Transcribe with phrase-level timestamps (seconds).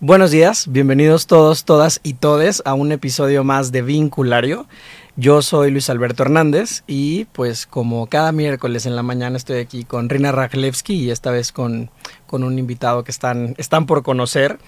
[0.00, 4.68] Buenos días, bienvenidos todos, todas y todes a un episodio más de Vinculario.
[5.16, 9.82] Yo soy Luis Alberto Hernández y pues como cada miércoles en la mañana estoy aquí
[9.82, 11.90] con Rina Rajlewski y esta vez con,
[12.28, 14.60] con un invitado que están, están por conocer.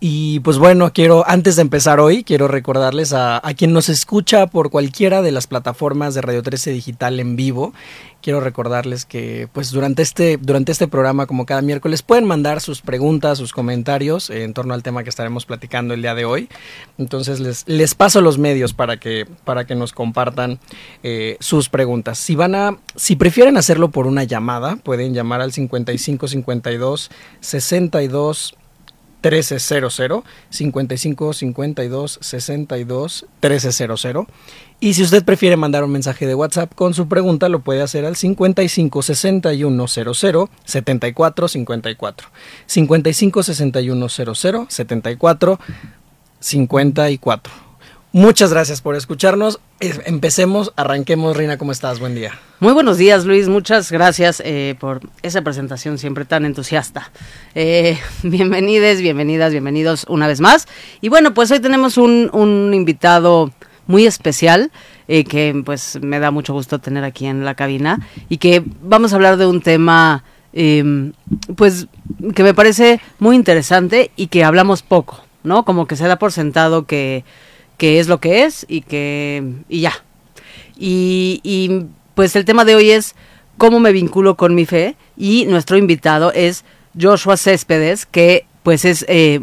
[0.00, 4.70] Y pues bueno, quiero, antes de empezar hoy, quiero recordarles a, quien nos escucha por
[4.70, 7.74] cualquiera de las plataformas de Radio 13 Digital en vivo.
[8.22, 12.80] Quiero recordarles que pues durante este, durante este programa, como cada miércoles, pueden mandar sus
[12.80, 16.48] preguntas, sus comentarios en torno al tema que estaremos platicando el día de hoy.
[16.96, 20.60] Entonces les, les paso los medios para que, para que nos compartan
[21.02, 22.18] eh, sus preguntas.
[22.18, 28.54] Si van a, si prefieren hacerlo por una llamada, pueden llamar al 5552 62
[29.22, 34.26] 1300 55 52 62 1300
[34.80, 38.04] y si usted prefiere mandar un mensaje de WhatsApp con su pregunta lo puede hacer
[38.04, 40.14] al 55 61 00
[40.64, 42.28] 74 54
[42.66, 45.60] 55 61 00 74
[46.40, 47.67] 54
[48.18, 49.60] Muchas gracias por escucharnos.
[49.78, 51.36] Empecemos, arranquemos.
[51.36, 52.00] Reina, ¿cómo estás?
[52.00, 52.32] Buen día.
[52.58, 53.48] Muy buenos días, Luis.
[53.48, 57.12] Muchas gracias eh, por esa presentación siempre tan entusiasta.
[57.54, 60.66] Eh, bienvenides, bienvenidas, bienvenidos una vez más.
[61.00, 63.52] Y bueno, pues hoy tenemos un, invitado
[63.86, 64.72] muy especial
[65.06, 69.12] eh, que pues me da mucho gusto tener aquí en la cabina y que vamos
[69.12, 71.12] a hablar de un tema em,
[71.54, 71.86] pues
[72.34, 75.64] que me parece muy interesante y que hablamos poco, ¿no?
[75.64, 77.22] Como que se da por sentado que
[77.78, 79.92] que es lo que es y que y ya.
[80.76, 83.14] Y, pues el tema de hoy es
[83.56, 86.64] cómo me vinculo con mi fe y nuestro invitado es
[87.00, 89.40] Joshua Céspedes, que pues es eh,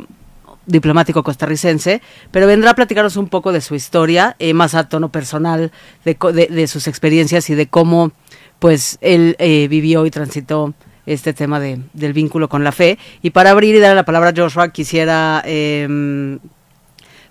[0.65, 5.09] diplomático costarricense, pero vendrá a platicarnos un poco de su historia, eh, más a tono
[5.09, 5.71] personal,
[6.03, 8.11] de, de, de, sus experiencias y de cómo
[8.59, 10.73] pues él eh, vivió y transitó
[11.05, 12.97] este tema de, del vínculo con la fe.
[13.21, 16.39] Y para abrir y dar la palabra a Joshua, quisiera eh,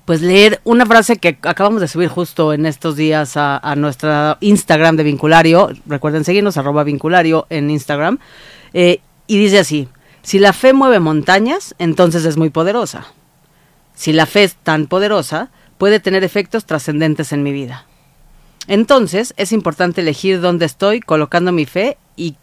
[0.04, 4.96] pues leer una frase que acabamos de subir justo en estos días a, nuestra Instagram
[4.96, 5.70] de Vinculario.
[5.86, 8.18] Recuerden seguirnos, arroba Vinculario en Instagram.
[8.74, 9.88] Eh, y dice así,
[10.22, 13.06] si la fe mueve montañas, entonces es muy poderosa.
[13.94, 17.86] Si la fe es tan poderosa, puede tener efectos trascendentes en mi vida.
[18.66, 22.36] Entonces, es importante elegir dónde estoy colocando mi fe y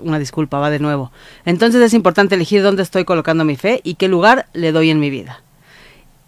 [0.00, 1.10] una disculpa, va de nuevo.
[1.44, 5.00] Entonces es importante elegir dónde estoy colocando mi fe y qué lugar le doy en
[5.00, 5.42] mi vida.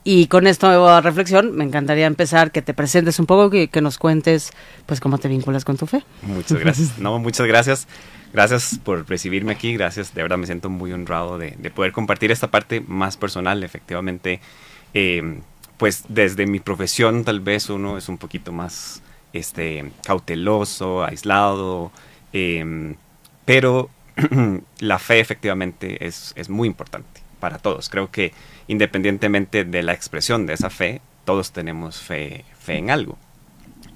[0.08, 3.98] Y con esta reflexión me encantaría empezar que te presentes un poco, que, que, nos
[3.98, 4.52] cuentes
[4.86, 6.04] pues cómo te vinculas con tu fe.
[6.22, 6.98] Muchas gracias.
[7.00, 7.88] No, muchas gracias.
[8.32, 9.72] Gracias por recibirme aquí.
[9.72, 10.14] Gracias.
[10.14, 13.64] De verdad me siento muy honrado de, de poder compartir esta parte más personal.
[13.64, 14.38] Efectivamente,
[14.94, 15.40] eh,
[15.76, 19.02] pues desde mi profesión tal vez uno es un poquito más
[19.32, 21.90] este, cauteloso, aislado,
[22.32, 22.94] eh,
[23.44, 23.90] pero
[24.78, 27.88] la fe efectivamente es, es muy importante para todos.
[27.88, 28.32] Creo que
[28.68, 33.18] independientemente de la expresión de esa fe, todos tenemos fe, fe en algo.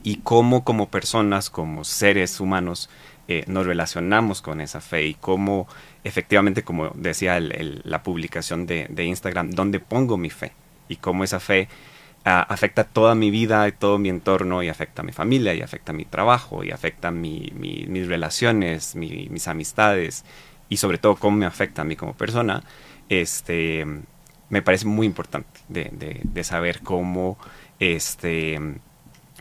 [0.02, 2.88] Y cómo como personas, como seres humanos,
[3.28, 5.68] eh, nos relacionamos con esa fe y cómo
[6.02, 10.52] efectivamente, como decía la publicación de, Instagram, dónde pongo mi fe
[10.88, 11.68] y cómo esa fe
[12.26, 15.62] uh, afecta toda mi vida y todo mi entorno y afecta a mi familia y
[15.62, 20.24] afecta a mi trabajo y afecta mi, mi, mis relaciones, mi, mis amistades
[20.68, 22.64] y sobre todo cómo me afecta a mí como persona,
[23.08, 23.86] este,
[24.50, 27.38] me parece muy importante de, de, saber cómo
[27.78, 28.58] este,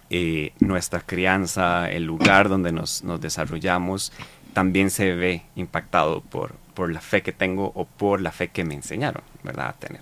[0.09, 4.13] eh, nuestra crianza, el lugar donde nos, nos, desarrollamos,
[4.53, 8.63] también se ve impactado por, por la fe que tengo o por la fe que
[8.63, 9.69] me enseñaron, ¿verdad?
[9.69, 10.01] A tener.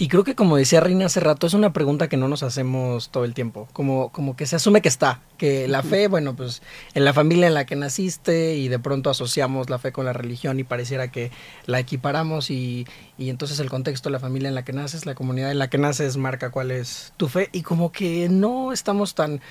[0.00, 3.10] Y creo que como decía Reina hace rato, es una pregunta que no nos hacemos
[3.10, 6.62] todo el tiempo, como, como que se asume que está, que la fe, bueno, pues
[6.94, 10.14] en la familia en la que naciste y de pronto asociamos la fe con la
[10.14, 11.30] religión y pareciera que
[11.66, 12.86] la equiparamos y,
[13.18, 15.76] y entonces el contexto, la familia en la que naces, la comunidad en la que
[15.76, 17.50] naces marca cuál es tu fe.
[17.52, 19.42] Y como que no estamos tan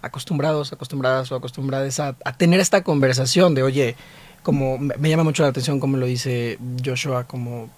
[0.00, 3.94] acostumbrados, acostumbradas o acostumbradas a, a tener esta conversación de, oye,
[4.42, 7.68] como me llama mucho la atención como lo dice Joshua, como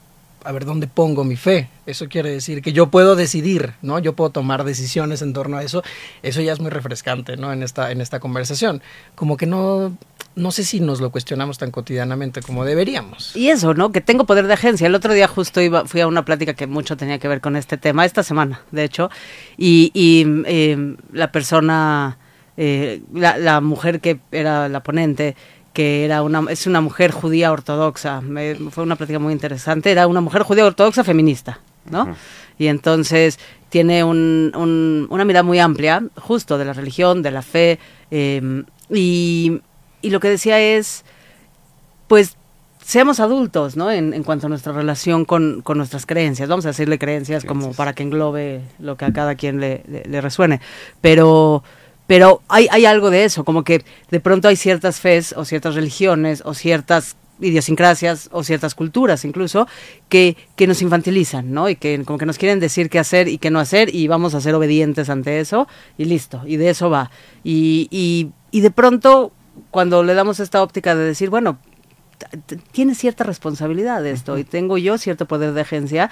[0.44, 1.68] a ver dónde pongo mi fe.
[1.86, 3.98] Eso quiere decir que yo puedo decidir, ¿no?
[3.98, 5.82] Yo puedo tomar decisiones en torno a eso.
[6.22, 7.52] Eso ya es muy refrescante, ¿no?
[7.52, 8.82] En esta, en esta conversación.
[9.14, 9.96] Como que no,
[10.34, 13.34] no sé si nos lo cuestionamos tan cotidianamente como deberíamos.
[13.36, 13.92] Y eso, ¿no?
[13.92, 14.86] Que tengo poder de agencia.
[14.86, 17.56] El otro día justo iba, fui a una plática que mucho tenía que ver con
[17.56, 19.10] este tema, esta semana, de hecho,
[19.56, 22.18] y, y eh, la persona,
[22.56, 25.36] eh, la, la mujer que era la ponente,
[25.72, 28.20] que era una, es una mujer judía ortodoxa.
[28.20, 29.90] Me, fue una plática muy interesante.
[29.90, 32.04] Era una mujer judía ortodoxa feminista, ¿no?
[32.04, 32.14] Uh -huh.
[32.58, 33.38] Y entonces
[33.70, 37.78] tiene un, un, una mirada muy amplia, justo de la religión, de la fe.
[38.10, 39.60] Eh, y,
[40.02, 41.04] y, lo que decía es,
[42.08, 42.36] pues,
[42.84, 43.90] seamos adultos, ¿no?
[43.90, 46.48] En, en, cuanto a nuestra relación con, con, nuestras creencias.
[46.48, 50.02] Vamos a decirle creencias como para que englobe lo que a cada quien le, le,
[50.04, 50.60] le resuene.
[51.00, 51.62] Pero
[52.10, 55.76] pero hay, hay algo de eso, como que de pronto hay ciertas fes o ciertas
[55.76, 59.68] religiones o ciertas idiosincrasias o ciertas culturas incluso
[60.08, 61.68] que, que nos infantilizan, ¿no?
[61.68, 64.34] Y que como que nos quieren decir qué hacer y qué no hacer y vamos
[64.34, 65.68] a ser obedientes ante eso
[65.98, 67.12] y listo, y de eso va.
[67.44, 69.30] Y, y, y de pronto
[69.70, 71.60] cuando le damos esta óptica de decir, bueno,
[72.72, 76.10] tiene cierta responsabilidad esto y tengo yo cierto poder de agencia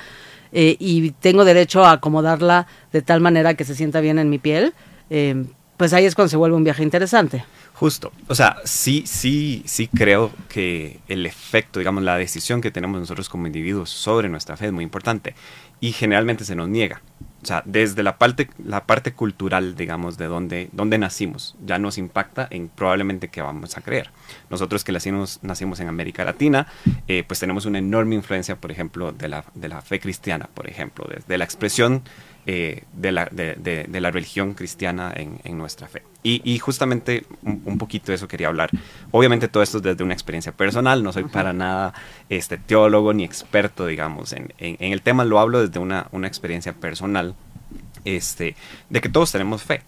[0.53, 4.39] eh, y tengo derecho a acomodarla de tal manera que se sienta bien en mi
[4.39, 4.75] piel,
[5.11, 5.45] eh,
[5.79, 7.45] pues ahí es cuando se vuelve un viaje interesante.
[7.73, 12.99] Justo, o sea, sí, sí, sí creo que el efecto, digamos, la decisión que tenemos
[12.99, 15.35] nosotros como individuos sobre nuestra fe es muy importante
[15.81, 17.01] y generalmente se nos niega.
[17.41, 21.97] O sea, desde la parte, la parte cultural, digamos, de donde, donde nacimos, ya nos
[21.97, 24.11] impacta en probablemente que vamos a creer.
[24.51, 26.67] Nosotros que nacimos, nacimos en América Latina,
[27.07, 30.69] eh, pues tenemos una enorme influencia, por ejemplo, de la, de la fe cristiana, por
[30.69, 32.03] ejemplo, desde la expresión
[32.51, 36.03] eh, de, la, de, de, de, la, religión cristiana en, en nuestra fe.
[36.23, 38.71] Y, y justamente un, un, poquito de eso quería hablar.
[39.11, 41.93] Obviamente todo esto es desde una experiencia personal, no soy para nada
[42.31, 46.27] este, teólogo ni experto, digamos, en, en, en, el tema, lo hablo desde una, una
[46.27, 47.35] experiencia personal,
[48.07, 48.57] este,
[48.89, 49.83] de que todos tenemos fe.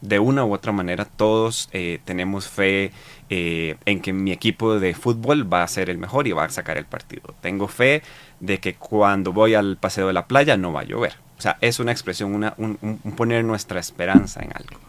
[0.00, 2.90] De una u otra manera, todos eh, tenemos fe
[3.28, 6.48] eh, en que mi equipo de fútbol va a ser el mejor y va a
[6.48, 7.34] sacar el partido.
[7.42, 8.02] Tengo fe
[8.40, 11.56] de que cuando voy al paseo de la playa no va a llover o sea,
[11.60, 14.80] es una expresión, una, un, un, poner nuestra esperanza en algo.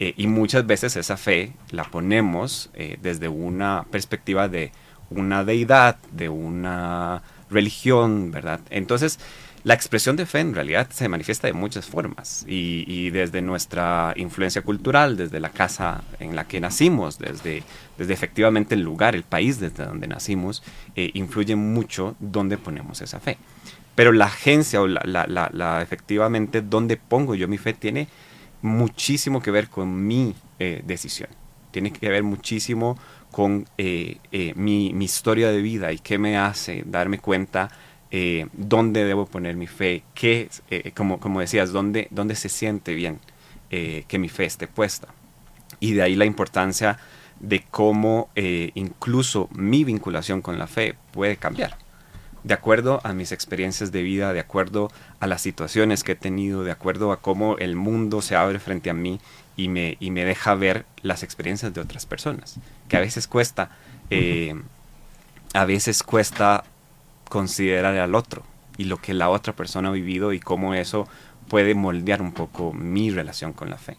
[0.00, 4.72] Eh, y muchas veces esa fe la ponemos eh, desde una perspectiva de
[5.10, 8.58] una deidad, de una religión, ¿verdad?
[8.70, 9.20] Entonces,
[9.62, 14.12] la expresión de fe en realidad se manifiesta de muchas formas y, y, desde nuestra
[14.16, 17.62] influencia cultural, desde la casa en la que nacimos, desde,
[17.96, 20.64] desde efectivamente el lugar, el país desde donde nacimos,
[20.96, 23.38] eh, influye mucho dónde ponemos esa fe.
[23.94, 28.08] Pero la agencia o la, la, la, la, efectivamente donde pongo yo mi fe tiene
[28.62, 31.28] muchísimo que ver con mi eh, decisión.
[31.70, 32.98] Tiene que ver muchísimo
[33.30, 37.70] con eh, eh, mi, mi, historia de vida y qué me hace darme cuenta
[38.14, 42.94] eh, dónde debo poner mi fe, qué, eh, como, como decías, dónde, dónde se siente
[42.94, 43.18] bien
[43.70, 45.08] eh, que mi fe esté puesta.
[45.80, 46.98] Y de ahí la importancia
[47.40, 51.81] de cómo incluso mi vinculación con la fe puede cambiar
[52.44, 54.90] de acuerdo a mis experiencias de vida, de acuerdo
[55.20, 58.90] a las situaciones que he tenido, de acuerdo a cómo el mundo se abre frente
[58.90, 59.20] a mí
[59.56, 62.56] y me, y me deja ver las experiencias de otras personas,
[62.88, 63.70] que a veces cuesta,
[64.10, 64.60] eh,
[65.54, 66.64] a veces cuesta
[67.28, 68.42] considerar al otro
[68.76, 71.06] y lo que la otra persona ha vivido y cómo eso
[71.48, 73.96] puede moldear un poco mi relación con la fe.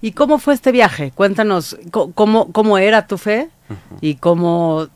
[0.00, 1.10] ¿Y cómo fue este viaje?
[1.10, 3.98] Cuéntanos cómo, cómo era tu fe uh -huh.
[4.00, 4.88] y cómo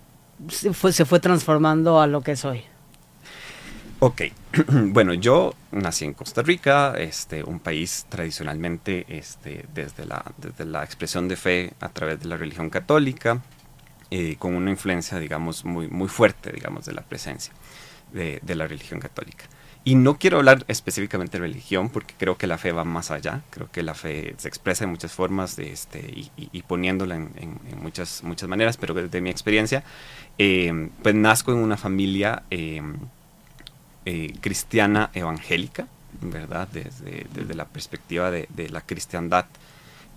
[0.48, 2.62] se fue, se fue transformando a lo que soy.
[4.02, 4.22] Ok,
[4.70, 10.82] bueno, yo nací en Costa Rica, este, un país tradicionalmente este, desde, la, desde la
[10.82, 13.42] expresión de fe a través de la religión católica,
[14.10, 17.52] eh, con una influencia, digamos, muy, muy fuerte, digamos, de la presencia
[18.10, 19.44] de, de, la religión católica.
[19.84, 23.42] Y no quiero hablar específicamente de religión, porque creo que la fe va más allá,
[23.50, 26.00] creo que la fe se expresa en muchas formas de este,
[26.36, 29.84] y, poniéndola en, en, muchas, muchas maneras, pero desde mi experiencia,
[30.38, 32.44] eh, pues nazco en una familia...
[32.50, 32.80] Eh,
[34.06, 35.86] eh, cristiana evangélica,
[36.22, 36.68] ¿verdad?
[36.68, 39.44] Desde, la perspectiva de, la cristiandad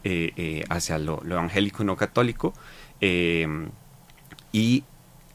[0.06, 2.54] eh, eh, hacia lo, evangélico y no católico.
[4.54, 4.84] y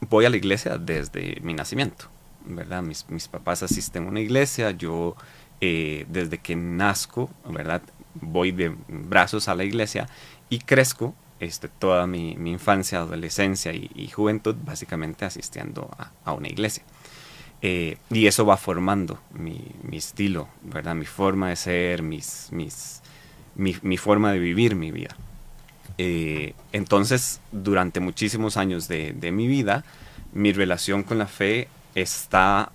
[0.00, 2.06] voy a la iglesia desde mi nacimiento,
[2.46, 2.82] ¿verdad?
[2.82, 5.14] Mis, papás asisten a una iglesia, yo
[5.60, 7.82] desde que nazco, ¿verdad?
[8.14, 10.08] Voy de brazos a la iglesia
[10.48, 15.90] y crezco este, toda mi, infancia, adolescencia y, juventud básicamente asistiendo
[16.24, 16.84] a una iglesia.
[17.60, 19.60] Eh, y eso va formando mi,
[19.92, 20.94] estilo, ¿verdad?
[20.94, 23.02] Mi forma de ser, mis, mis,
[23.56, 25.16] mi, forma de vivir mi vida.
[25.98, 29.84] Eh, entonces, durante muchísimos años de, de, mi vida,
[30.32, 32.70] mi relación con la fe está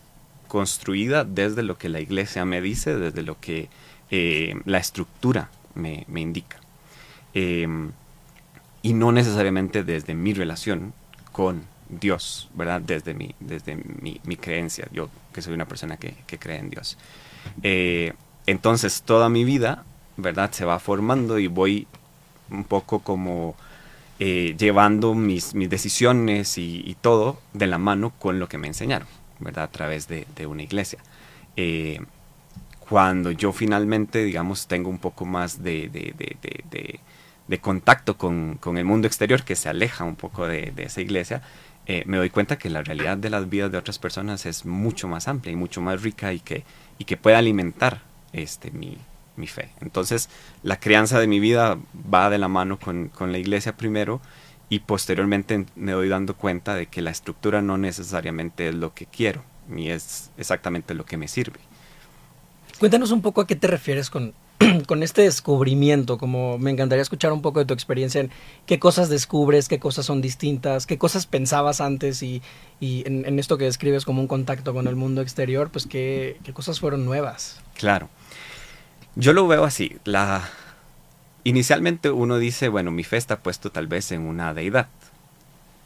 [0.50, 3.70] construida desde lo que la iglesia me dice, desde lo que
[4.12, 6.58] eh, la estructura me, me indica.
[7.34, 10.94] Y no necesariamente desde mi relación
[11.32, 11.64] con
[12.00, 12.82] Dios, ¿verdad?
[12.82, 16.70] Desde mi, desde mi, mi, creencia, yo que soy una persona que, que cree en
[16.70, 16.98] Dios.
[17.62, 18.14] Eh,
[18.46, 19.84] entonces, toda mi vida,
[20.18, 20.52] ¿verdad?
[20.52, 21.88] Se va formando y voy
[22.50, 23.56] un poco como
[24.20, 29.08] eh, llevando mis, mis decisiones y, todo de la mano con lo que me enseñaron,
[29.40, 29.66] ¿verdad?
[29.66, 31.00] A través de, de una iglesia.
[31.58, 32.00] Eh,
[32.80, 37.00] cuando yo finalmente, digamos, tengo un poco más de, de, de
[37.48, 41.02] de contacto con, con, el mundo exterior que se aleja un poco de, de esa
[41.02, 41.42] iglesia,
[41.86, 45.08] eh, me doy cuenta que la realidad de las vidas de otras personas es mucho
[45.08, 46.64] más amplia y mucho más rica y que,
[46.98, 48.98] y que puede alimentar este, mi,
[49.36, 49.70] mi fe.
[49.82, 50.30] Entonces,
[50.62, 51.78] la crianza de mi vida
[52.14, 54.22] va de la mano con, con, la iglesia primero
[54.70, 59.06] y posteriormente me doy dando cuenta de que la estructura no necesariamente es lo que
[59.06, 61.60] quiero, ni es exactamente lo que me sirve.
[62.80, 64.34] Cuéntanos un poco a qué te refieres con,
[64.88, 68.32] con este descubrimiento, como me encantaría escuchar un poco de tu experiencia en
[68.66, 72.42] qué cosas descubres, qué cosas son distintas, qué cosas pensabas antes y,
[72.80, 76.54] y en, esto que describes como un contacto con el mundo exterior, pues qué, qué
[76.54, 77.60] cosas fueron nuevas.
[77.76, 78.10] Claro.
[79.16, 79.98] Yo lo veo así.
[80.06, 80.50] La...
[81.46, 84.88] Inicialmente uno dice, bueno, mi fe está puesto tal vez en una deidad.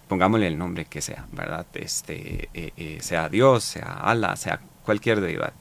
[0.07, 1.65] Pongámosle el nombre que sea, ¿verdad?
[1.73, 5.53] Este, eh, eh, sea Dios, sea Allah, sea cualquier deidad.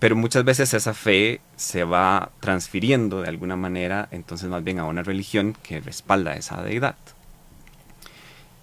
[0.00, 4.84] Pero muchas veces esa fe se va transfiriendo de alguna manera, entonces más bien a
[4.86, 6.96] una religión que respalda esa deidad.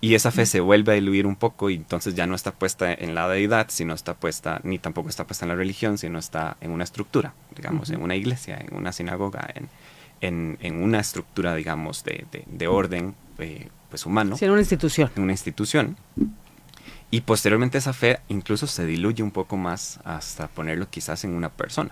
[0.01, 2.91] Y esa fe se vuelve a diluir un poco y entonces ya no está puesta
[2.93, 6.57] en la deidad, sino está puesta, ni tampoco está puesta en la religión, sino está
[6.61, 7.95] en una estructura, digamos, uh -huh.
[7.95, 9.69] en una iglesia, en una sinagoga, en,
[10.21, 14.37] en, en una estructura, digamos, de, de, de orden eh, pues humano.
[14.37, 15.11] Sí, en una institución.
[15.15, 15.97] En una institución.
[17.11, 21.49] Y posteriormente esa fe incluso se diluye un poco más hasta ponerlo quizás en una
[21.49, 21.91] persona.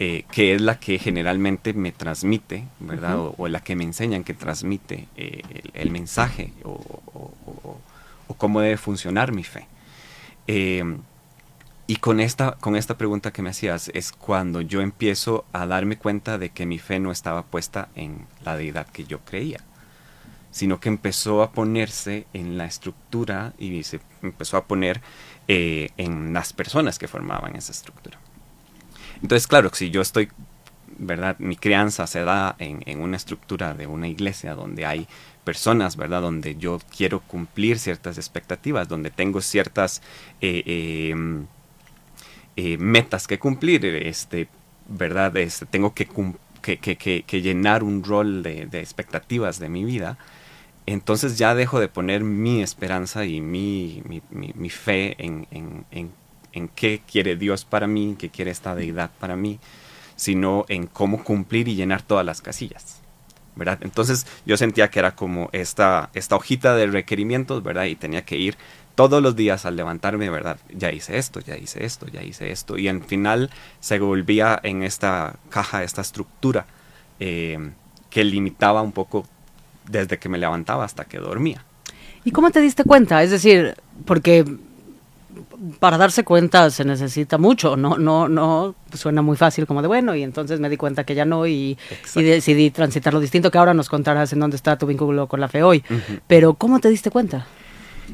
[0.00, 3.18] Eh, que es la que generalmente me transmite, ¿verdad?
[3.18, 3.34] Uh -huh.
[3.36, 7.80] o, o, la que me enseñan que transmite eh, el, el, mensaje o, o,
[8.28, 9.66] o, cómo debe funcionar mi fe.
[10.46, 10.84] Eh,
[11.88, 15.96] y con esta, con esta pregunta que me hacías es cuando yo empiezo a darme
[15.96, 19.60] cuenta de que mi fe no estaba puesta en la deidad que yo creía,
[20.50, 25.00] sino que empezó a ponerse en la estructura y se empezó a poner
[25.46, 28.18] eh, en las personas que formaban esa estructura.
[29.22, 30.28] Entonces, claro, si yo estoy,
[30.98, 31.36] ¿verdad?
[31.38, 35.06] Mi crianza se da en, una estructura de una iglesia donde hay
[35.44, 36.22] personas, ¿verdad?
[36.22, 40.02] Donde yo quiero cumplir ciertas expectativas, donde tengo ciertas
[40.40, 41.14] eh, eh,
[42.56, 44.48] eh, metas que cumplir, este,
[44.88, 45.36] ¿verdad?
[45.36, 46.06] Este, tengo que,
[46.62, 50.18] que, llenar un rol de expectativas de mi vida.
[50.92, 56.12] Entonces ya dejo de poner mi esperanza y mi, mi, mi, fe en, en, en
[56.52, 59.58] en qué quiere Dios para mí, qué quiere esta deidad para mí,
[60.16, 63.00] sino en cómo cumplir y llenar todas las casillas.
[63.56, 63.78] ¿verdad?
[63.80, 67.86] Entonces yo sentía que era como esta, esta hojita de requerimientos, ¿verdad?
[67.86, 68.56] Y tenía que ir
[68.94, 70.58] todos los días al levantarme, ¿verdad?
[70.72, 72.78] Ya hice esto, ya hice esto, ya hice esto.
[72.78, 76.66] Y al final se volvía en esta caja, esta estructura
[77.18, 77.72] eh,
[78.10, 79.26] que limitaba un poco
[79.90, 81.64] desde que me levantaba hasta que dormía.
[82.24, 83.22] ¿Y cómo te diste cuenta?
[83.22, 84.44] Es decir, porque
[85.80, 90.14] para darse cuenta se necesita mucho, no, no, no suena muy fácil como de bueno,
[90.14, 91.78] y entonces me di cuenta que ya no y,
[92.14, 95.40] y decidí transitar lo distinto, que ahora nos contarás en dónde está tu vínculo con
[95.40, 95.84] la fe hoy.
[95.88, 96.20] Uh -huh.
[96.26, 97.46] Pero, ¿cómo te diste cuenta?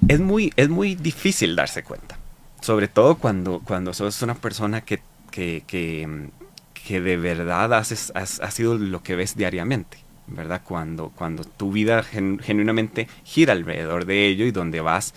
[0.08, 2.18] Es muy, es muy difícil darse cuenta,
[2.60, 5.00] sobre todo cuando, cuando sos una persona que,
[5.30, 6.30] que, que,
[6.72, 10.03] que de verdad haces, has, has sido lo que ves diariamente.
[10.26, 10.62] ¿Verdad?
[10.64, 15.14] Cuando, cuando tu vida gen, genuinamente gira alrededor de ello y donde vas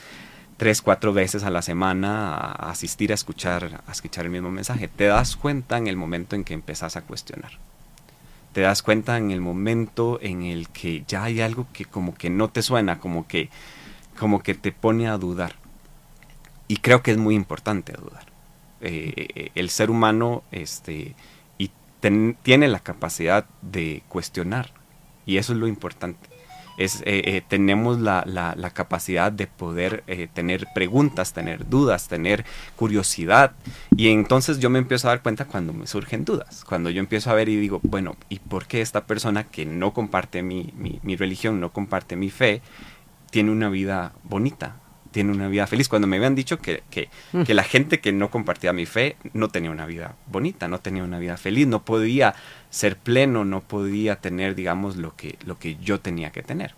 [0.58, 4.88] tres, cuatro veces a la semana a asistir a escuchar, a escuchar el mismo mensaje.
[4.88, 7.52] Te das cuenta en el momento en que empezás a cuestionar.
[8.54, 12.32] Te das cuenta en el momento en el que ya hay algo que como que
[12.32, 13.50] no te suena, como que,
[14.20, 15.56] como que te pone a dudar.
[16.68, 18.26] Y creo que es muy importante dudar.
[18.82, 21.16] Eh, el ser humano este,
[21.60, 24.72] y tiene la capacidad de cuestionar.
[25.28, 26.28] Y eso es lo importante
[26.78, 32.08] es, eh, eh, tenemos la, la, la, capacidad de poder eh, tener preguntas, tener dudas,
[32.08, 33.54] tener curiosidad.
[33.96, 37.32] Y entonces yo me empiezo a dar cuenta cuando me surgen dudas, cuando yo empiezo
[37.32, 41.00] a ver y digo, bueno, ¿y por qué esta persona que no comparte mi, mi,
[41.02, 42.62] mi religión, no comparte mi fe,
[43.32, 44.78] tiene una vida bonita?
[45.18, 45.90] tiene una vida feliz.
[45.90, 47.42] Cuando me habían dicho que, que, mm.
[47.42, 51.04] que, la gente que no compartía mi fe no tenía una vida bonita, no tenía
[51.04, 52.36] una vida feliz, no podía
[52.70, 56.76] ser pleno, no podía tener, digamos, lo que, lo que yo tenía que tener.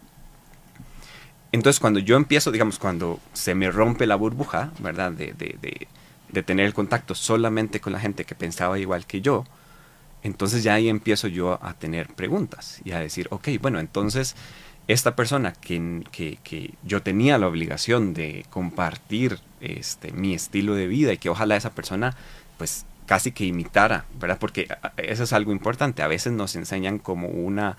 [1.52, 5.12] Entonces, cuando yo empiezo, digamos, cuando se me rompe la burbuja, ¿verdad?
[5.12, 5.88] De, de,
[6.32, 9.46] de, tener el contacto solamente con la gente que pensaba igual que yo,
[10.22, 14.36] entonces ya ahí empiezo yo a tener preguntas y a decir, ok, bueno, entonces
[14.88, 20.88] esta persona que, que, que, yo tenía la obligación de compartir este, mi estilo de
[20.88, 22.16] vida y que ojalá esa persona
[22.58, 24.38] pues casi que imitara, ¿verdad?
[24.40, 26.04] Porque eso es algo importante.
[26.04, 27.76] A veces nos enseñan como una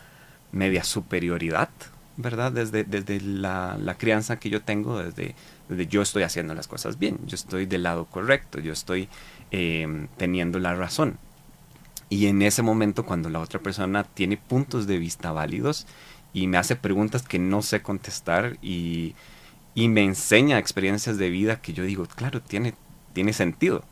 [0.50, 1.68] media superioridad,
[2.16, 2.50] ¿verdad?
[2.50, 5.36] Desde, desde la, la crianza que yo tengo, desde,
[5.68, 9.08] desde, yo estoy haciendo las cosas bien, yo estoy del lado correcto, yo estoy
[9.52, 11.16] eh, teniendo la razón.
[12.08, 15.86] Y en ese momento cuando la otra persona tiene puntos de vista válidos,
[16.32, 19.14] y me hace preguntas que no sé contestar y,
[19.76, 22.74] y me enseña experiencias de vida que yo digo, claro, tiene,
[23.12, 23.84] tiene sentido.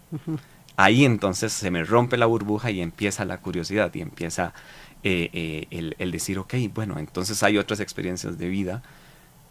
[0.78, 4.54] Ahí entonces se me rompe la burbuja y empieza la curiosidad y empieza
[5.02, 8.84] eh, eh, el, decir, ok, bueno, entonces hay otras experiencias de vida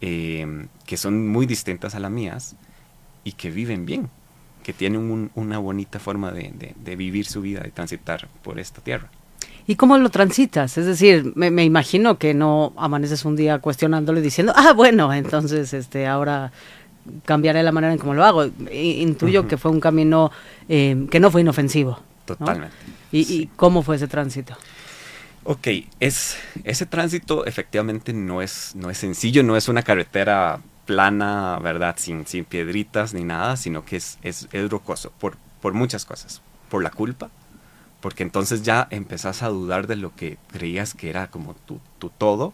[0.00, 2.56] eh, que son muy distintas a las mías
[3.24, 4.08] y que viven bien,
[4.62, 9.10] que tienen una bonita forma de, vivir su vida, de transitar por esta tierra.
[9.66, 10.78] ¿Y cómo lo transitas?
[10.78, 15.12] Es decir, me, me, imagino que no amaneces un día cuestionándolo y diciendo, ah, bueno,
[15.12, 16.52] entonces este, ahora
[17.24, 18.46] cambiaré la manera en cómo lo hago.
[18.72, 20.30] Intuyo que fue un camino
[20.68, 21.98] eh, que no fue inofensivo.
[22.24, 22.74] Totalmente.
[23.10, 24.54] ¿Y, ¿Y, cómo fue ese tránsito?
[25.44, 31.58] Ok, es, ese tránsito efectivamente no es, no es sencillo, no es una carretera plana,
[31.62, 31.96] ¿verdad?
[31.98, 36.42] Sin, sin piedritas ni nada, sino que es, es, es rocoso por, por muchas cosas.
[36.68, 37.30] Por la culpa,
[38.00, 42.10] porque entonces ya empezás a dudar de lo que creías que era como tu, tu
[42.10, 42.52] todo,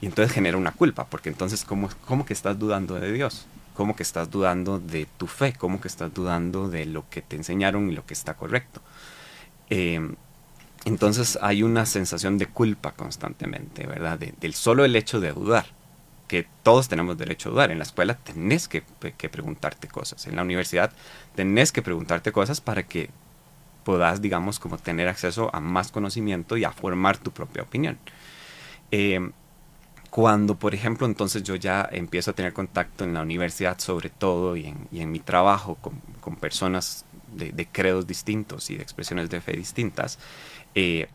[0.00, 3.46] y entonces genera una culpa, porque entonces ¿cómo, ¿cómo que estás dudando de Dios?
[3.78, 5.52] ¿Cómo que estás dudando de tu fe?
[5.52, 8.82] ¿Cómo que estás dudando de lo que te enseñaron y lo que está correcto?
[9.70, 10.00] Eh,
[10.84, 14.18] entonces hay una sensación de culpa constantemente, ¿verdad?
[14.18, 15.66] del solo el hecho de dudar,
[16.26, 17.70] que todos tenemos derecho a dudar.
[17.70, 18.82] En la escuela tenés que,
[19.30, 20.90] preguntarte cosas, en la universidad
[21.36, 23.10] tenés que preguntarte cosas para que
[23.84, 27.96] puedas, digamos, como tener acceso a más conocimiento y a formar tu propia opinión.
[28.90, 29.30] Eh,
[30.10, 34.56] cuando, por ejemplo, entonces yo ya empiezo a tener contacto en la universidad sobre todo
[34.56, 38.82] y en, y en mi trabajo con, con personas de, de, credos distintos y de
[38.82, 40.18] expresiones de fe distintas,
[40.74, 41.08] eh,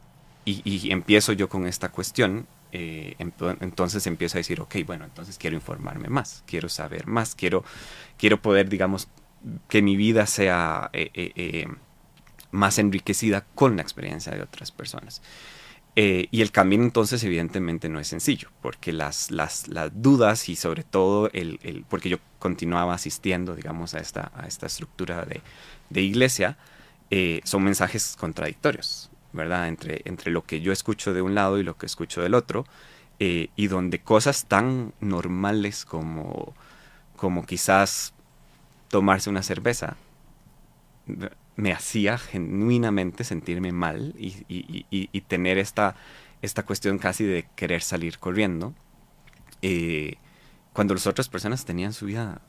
[0.46, 5.56] y, empiezo yo con esta cuestión, eh, entonces empiezo a decir, ok, bueno, entonces quiero
[5.56, 7.64] informarme más, quiero saber más, quiero,
[8.18, 9.08] quiero poder, digamos,
[9.70, 11.66] que mi vida sea eh,
[12.52, 15.22] más enriquecida con la experiencia de otras personas.
[15.96, 20.84] Y el camino entonces evidentemente no es sencillo, porque las, las, las dudas y sobre
[20.84, 25.42] todo el, el, porque yo continuaba asistiendo, digamos, a esta, a esta estructura de,
[25.90, 26.58] de iglesia,
[27.44, 29.12] son mensajes contradictorios.
[29.34, 29.68] ¿verdad?
[29.68, 32.66] Entre, entre lo que yo escucho de un lado y lo que escucho del otro,
[33.20, 36.54] eh, y donde cosas tan normales como,
[37.18, 38.14] como quizás
[38.90, 39.98] tomarse una cerveza
[41.56, 45.96] me hacía genuinamente sentirme mal y, y, y, y tener esta,
[46.42, 48.74] esta cuestión casi de querer salir corriendo,
[49.62, 50.16] eh,
[50.74, 52.42] cuando las otras personas tenían su vida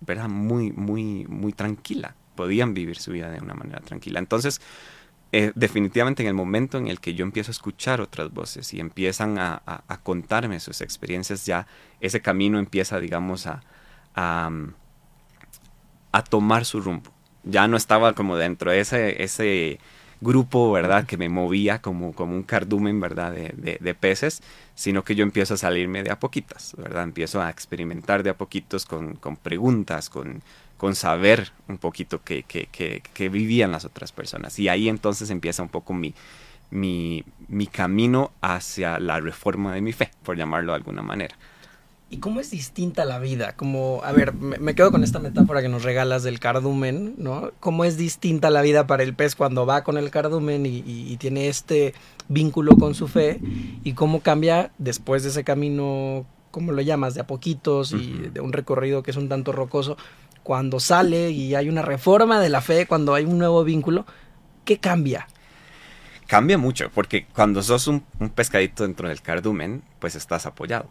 [0.00, 0.28] ¿verdad?
[0.28, 4.18] Muy, muy, muy tranquila, podían vivir su vida de una manera tranquila.
[4.18, 4.60] Entonces,
[5.32, 8.80] eh, definitivamente en el momento en el que yo empiezo a escuchar otras voces y
[8.80, 11.66] empiezan a, a, a contarme sus experiencias, ya
[12.00, 13.62] ese camino empieza, digamos, a,
[14.14, 14.50] a,
[16.12, 17.12] a, tomar su rumbo.
[17.44, 19.78] Ya no estaba como dentro de ese, ese
[20.20, 24.42] grupo, ¿verdad?, que me movía como, como un cardumen, ¿verdad?, de, de, de, peces,
[24.74, 27.04] sino que yo empiezo a salirme de a poquitas, ¿verdad?
[27.04, 30.42] Empiezo a experimentar de a poquitos con, con preguntas, con,
[30.76, 34.58] con saber un poquito que, que, que, que, vivían las otras personas.
[34.58, 36.14] Y ahí entonces empieza un poco mi,
[36.70, 41.36] mi, mi camino hacia la reforma de mi fe, por llamarlo de alguna manera.
[42.14, 43.56] ¿Y cómo es distinta la vida?
[43.56, 47.50] Como, a ver, me, me, quedo con esta metáfora que nos regalas del cardumen, ¿no?
[47.58, 51.12] ¿Cómo es distinta la vida para el pez cuando va con el cardumen y, y,
[51.12, 51.92] y tiene este
[52.28, 53.40] vínculo con su fe?
[53.82, 57.98] ¿Y cómo cambia después de ese camino, como lo llamas, de a poquitos y uh
[57.98, 58.32] -huh.
[58.32, 59.96] de un recorrido que es un tanto rocoso?
[60.44, 64.04] cuando sale y hay una reforma de la fe, cuando hay un nuevo vínculo,
[64.64, 65.26] ¿qué cambia?
[66.28, 70.90] Cambia mucho, porque cuando sos un, un pescadito dentro del cardumen, pues estás apoyado,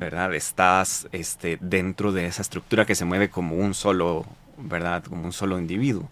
[0.00, 0.34] ¿verdad?
[0.34, 4.24] Estás este, dentro de esa estructura que se mueve como un solo,
[4.56, 5.04] ¿verdad?
[5.04, 6.08] Como un solo individuo.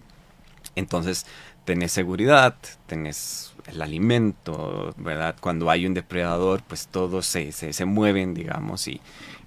[0.76, 1.24] Entonces,
[1.64, 2.54] tenés seguridad,
[2.86, 5.36] tenés el alimento, ¿verdad?
[5.40, 9.00] Cuando hay un depredador, pues todos se, se, se mueven, digamos, y,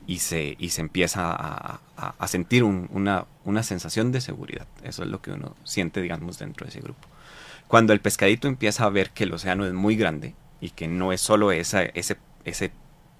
[0.08, 4.65] y se, y se empieza a, a, sentir un, una, una, sensación de seguridad.
[4.84, 7.08] Eso es lo que uno siente, digamos, dentro de ese grupo.
[7.67, 11.13] Cuando el pescadito empieza a ver que el océano es muy grande y que no
[11.13, 12.71] es solo esa, ese, ese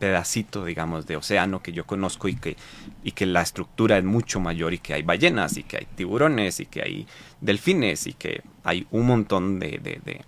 [0.02, 2.58] pedacito, digamos, de océano que yo conozco y que,
[3.04, 6.60] y que la estructura es mucho mayor y que hay ballenas y que hay tiburones
[6.60, 7.08] y que hay
[7.40, 10.22] delfines y que hay un montón de, de,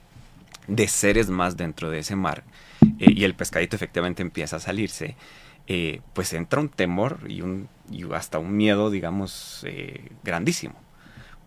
[0.67, 2.43] de, seres más dentro de ese mar
[2.99, 5.15] eh, y el pescadito efectivamente empieza a salirse
[5.65, 7.67] eh, pues entra un temor y, un,
[8.13, 10.75] hasta un miedo, digamos, eh, grandísimo.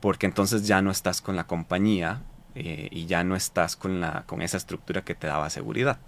[0.00, 2.22] Porque entonces ya no estás con la compañía
[2.54, 5.98] y ya no estás con, la, con esa estructura que te daba seguridad.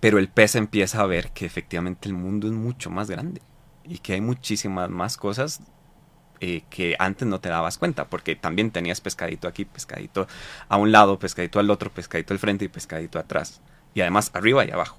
[0.00, 3.40] Pero el pez empieza a ver que efectivamente el mundo es mucho más grande
[3.84, 5.60] y que hay muchísimas más cosas
[6.40, 10.26] eh, que antes no te dabas cuenta, porque también tenías pescadito aquí, pescadito
[10.68, 13.60] a un lado, pescadito al otro, pescadito al frente y pescadito atrás.
[13.94, 14.98] Y además arriba y abajo.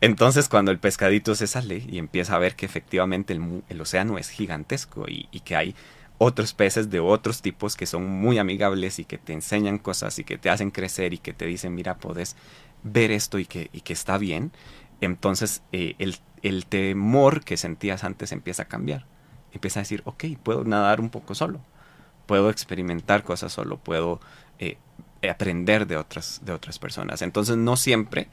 [0.00, 4.28] Entonces cuando el pescadito se sale y empieza a ver que efectivamente el, océano es
[4.28, 5.74] gigantesco y, que hay
[6.18, 10.24] otros peces de otros tipos que son muy amigables y que te enseñan cosas y
[10.24, 12.36] que te hacen crecer y que te dicen, mira, puedes
[12.82, 14.52] ver esto y que, y que está bien,
[15.00, 19.06] entonces eh, el, el temor que sentías antes empieza a cambiar.
[19.52, 21.60] Empieza a decir, ok, puedo nadar un poco solo,
[22.26, 24.20] puedo experimentar cosas solo, puedo
[24.58, 24.78] eh,
[25.28, 27.22] aprender de otras, de otras personas.
[27.22, 28.28] Entonces no siempre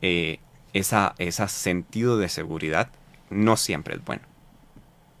[0.00, 0.40] eh,
[0.72, 2.90] esa, ese sentido de seguridad
[3.30, 4.22] no siempre es bueno.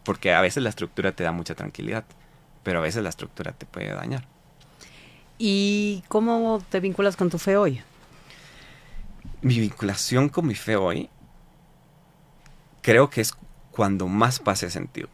[0.04, 2.04] Porque a veces la estructura te da mucha tranquilidad,
[2.62, 4.26] pero a veces la estructura te puede dañar.
[5.38, 7.82] ¿Y cómo te vinculas con tu fe hoy?
[9.44, 11.10] Mi vinculación con mi fe hoy
[12.80, 13.34] creo que es
[13.72, 15.10] cuando más paz he sentido.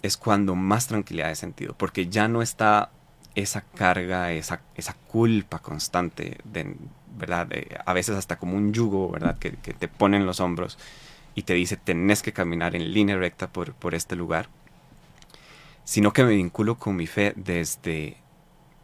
[0.00, 2.90] Es cuando más tranquilidad he sentido, porque ya no está
[3.34, 6.74] esa carga, esa, esa culpa constante, de,
[7.18, 7.50] ¿verdad?
[7.84, 9.38] a veces hasta como un yugo, ¿verdad?
[9.38, 10.78] Que, te pone en los hombros
[11.34, 14.48] y te dice, tenés que caminar en línea recta por, por este lugar,
[15.84, 18.16] sino que me vinculo con mi fe desde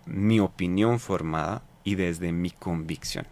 [0.05, 3.27] mi opinión formada y desde mi convicción,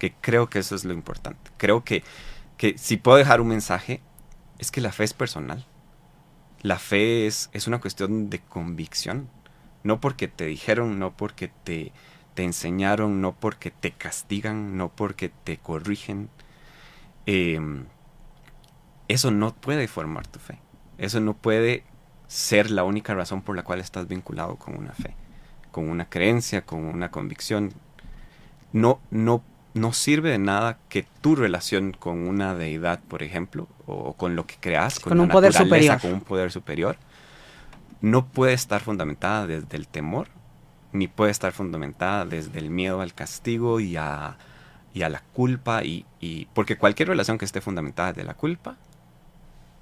[0.00, 1.52] que creo que eso es lo importante.
[1.58, 2.02] Creo que,
[2.56, 4.00] que si puedo dejar un mensaje,
[4.58, 5.64] es que la fe es personal.
[6.62, 9.28] La fe es, es una cuestión de convicción
[9.82, 11.92] no porque te dijeron, no porque te,
[12.34, 16.28] te enseñaron, no porque te castigan, no porque te corrigen.
[17.26, 17.86] Em,
[19.08, 20.58] eso no puede formar tu fe.
[20.98, 21.84] Eso no puede
[22.26, 25.14] ser la única razón por la cual estás vinculado con una fe,
[25.70, 27.72] con una creencia, con una convicción.
[28.72, 29.42] No, no,
[29.74, 34.46] no sirve de nada que tu relación con una deidad, por ejemplo, o con lo
[34.46, 36.96] que creas, con, un poder superior, con un poder superior,
[38.00, 40.28] no puede estar fundamentada desde el temor,
[40.92, 44.36] ni puede estar fundamentada desde el miedo al castigo y a,
[44.94, 46.04] la culpa, y,
[46.52, 48.76] porque cualquier relación que esté fundamentada desde la culpa,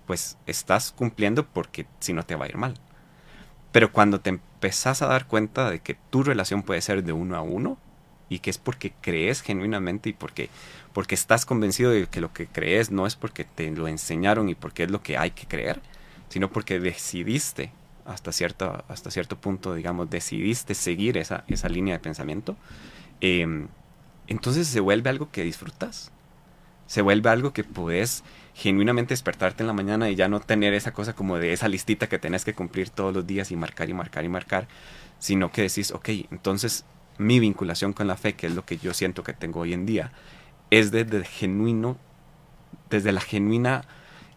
[0.06, 2.74] pues estás cumpliendo porque si no te va a ir mal.
[3.72, 7.36] Pero cuando te empezás a dar cuenta de que tu relación puede ser de uno
[7.36, 7.78] a uno,
[8.28, 10.50] y que es porque crees genuinamente y porque,
[10.92, 14.54] porque estás convencido de que lo que crees no es porque te lo enseñaron y
[14.54, 15.80] porque es lo que hay que creer,
[16.28, 17.70] sino porque decidiste
[18.04, 22.56] hasta cierto, hasta cierto punto, digamos, decidiste seguir esa, esa línea de pensamiento,
[23.20, 23.68] em,
[24.28, 26.10] entonces se vuelve algo que disfrutas.
[26.86, 30.92] Se vuelve algo que puedes genuinamente despertarte en la mañana y ya no tener esa
[30.92, 33.94] cosa como de esa listita que tenés que cumplir todos los días y marcar y
[33.94, 34.68] marcar y marcar,
[35.18, 36.84] sino que decís, ok, entonces
[37.18, 39.86] mi vinculación con la fe, que es lo que yo siento que tengo hoy en
[39.86, 40.12] día,
[40.70, 41.96] es desde genuino,
[42.90, 43.84] desde la genuina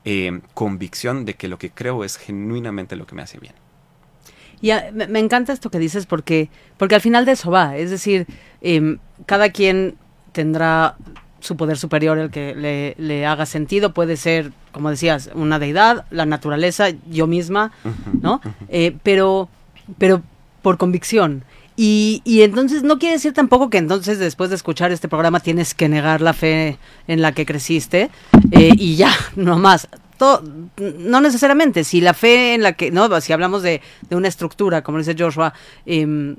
[0.04, 3.54] em, convicción de que lo que creo es genuinamente lo que me hace bien.
[4.62, 7.78] Y me, encanta esto que dices porque, porque al final de eso va.
[7.78, 8.28] Es decir,
[8.62, 9.96] em, cada quien
[10.34, 10.96] tendrá
[11.40, 13.94] su poder superior el que le, haga sentido.
[13.94, 17.72] Puede ser, como decías, una deidad, la naturaleza, yo misma,
[18.22, 18.40] ¿no?
[18.70, 19.50] Eh, pero,
[19.98, 20.22] pero
[20.62, 21.44] por convicción.
[21.84, 25.74] Y, y, entonces no quiere decir tampoco que entonces después de escuchar este programa tienes
[25.74, 28.12] que negar la fe en la que creciste
[28.52, 29.90] eh, y ya, no más.
[30.78, 35.00] No necesariamente, si la fe en la que, no, si hablamos de, una estructura, como
[35.00, 35.56] dice Joshua,
[35.88, 36.36] em,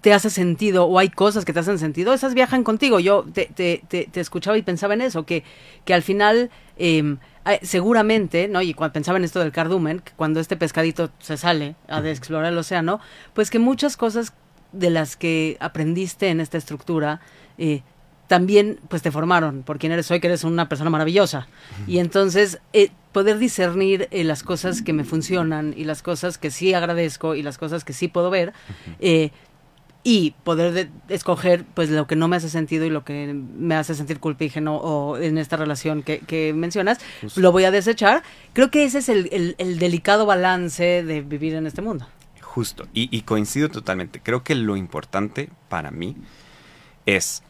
[0.00, 3.00] te hace sentido o hay cosas que te hacen sentido, esas viajan contigo.
[3.00, 3.82] Yo te,
[4.14, 5.44] escuchaba y pensaba en eso, que,
[5.84, 7.18] que al final em,
[7.62, 8.62] seguramente, ¿no?
[8.62, 12.10] Y cuando pensaba en esto del cardumen, que cuando este pescadito se sale a de
[12.10, 13.00] explorar el océano,
[13.34, 14.32] pues que muchas cosas
[14.72, 17.20] de las que aprendiste en esta estructura
[17.56, 17.82] eh,
[18.28, 21.48] también pues te formaron por quien eres hoy, que eres una persona maravillosa.
[21.86, 26.50] Y entonces eh, poder discernir eh, las cosas que me funcionan y las cosas que
[26.50, 28.52] sí agradezco y las cosas que sí puedo ver.
[29.00, 29.30] Eh,
[30.04, 33.94] y poder escoger pues lo que no me hace sentido y lo que me hace
[33.94, 36.98] sentir culpígeno o en esta relación que, mencionas,
[37.36, 38.22] lo voy a desechar.
[38.52, 42.06] Creo que ese es el, delicado balance de vivir en este mundo.
[42.40, 44.20] Justo, y, y coincido totalmente.
[44.20, 46.16] Creo que lo importante para mí
[47.04, 47.42] es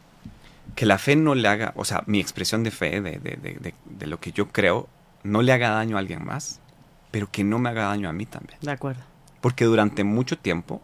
[0.75, 3.73] que la fe no le haga, o sea, mi expresión de fe, de, de, de,
[3.85, 4.87] de, lo que yo creo,
[5.23, 6.59] no le haga daño a alguien más,
[7.11, 8.59] pero que no me haga daño a mí también.
[8.61, 9.01] De acuerdo.
[9.41, 10.81] Porque durante mucho tiempo,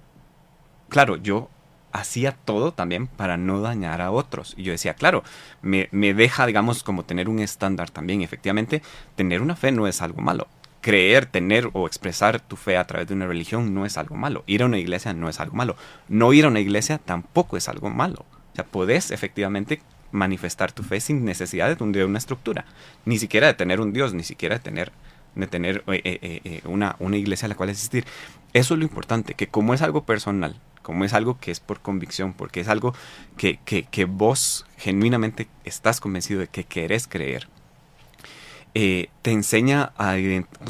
[0.89, 1.49] claro, yo
[1.95, 4.53] hacía todo también para no dañar a otros.
[4.57, 5.23] Y yo decía, claro,
[5.61, 8.21] me, me deja, digamos, como tener un estándar también.
[8.21, 8.81] Efectivamente,
[9.15, 10.47] tener una fe no es algo malo.
[10.81, 14.43] Creer, tener o expresar tu fe a través de una religión no es algo malo.
[14.45, 15.75] Ir a una iglesia no es algo malo.
[16.09, 18.25] No ir a una iglesia tampoco es algo malo.
[18.51, 19.81] O sea, podés efectivamente
[20.11, 22.65] manifestar tu fe sin necesidad de una estructura,
[23.05, 24.91] ni siquiera de tener un Dios, ni siquiera de tener,
[25.35, 28.05] de tener eh, eh, eh, una, una iglesia a la cual asistir.
[28.53, 31.81] Eso es lo importante, que como es algo personal, como es algo que es por
[31.81, 32.93] convicción, porque es algo
[33.37, 37.47] que, que, vos genuinamente estás convencido de que querés creer,
[38.75, 40.15] eh, te enseña, a,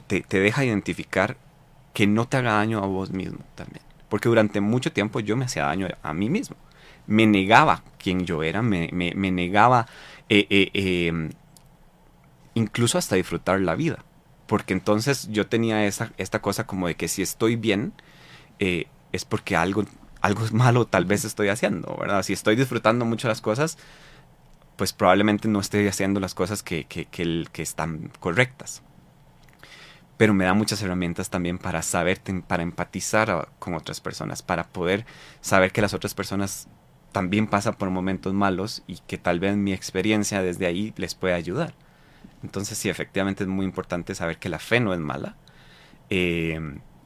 [0.07, 1.35] te, te deja identificar
[1.93, 3.81] que no te haga daño a vos mismo también.
[4.07, 6.55] Porque durante mucho tiempo yo me hacía daño a mí mismo.
[7.07, 9.85] Me negaba quién yo era, me, me, negaba
[10.29, 11.31] eh, eh, em,
[12.53, 14.05] incluso hasta disfrutar la vida.
[14.47, 17.91] Porque entonces yo tenía esa, esta cosa como de que si estoy bien,
[19.15, 19.83] es porque algo,
[20.25, 22.23] algo malo tal vez estoy haciendo, ¿verdad?
[22.23, 23.77] Si estoy disfrutando mucho las cosas,
[24.75, 28.81] pues probablemente no estoy haciendo las cosas que, que, que, están correctas
[30.17, 35.05] pero me da muchas herramientas también para saber, para empatizar con otras personas, para poder
[35.41, 36.69] saber que las otras personas
[37.11, 41.33] también pasan por momentos malos y que tal vez mi experiencia desde ahí les puede
[41.33, 41.73] ayudar.
[42.43, 45.35] Entonces sí, efectivamente es muy importante saber que la fe no es mala,
[46.09, 46.61] eh,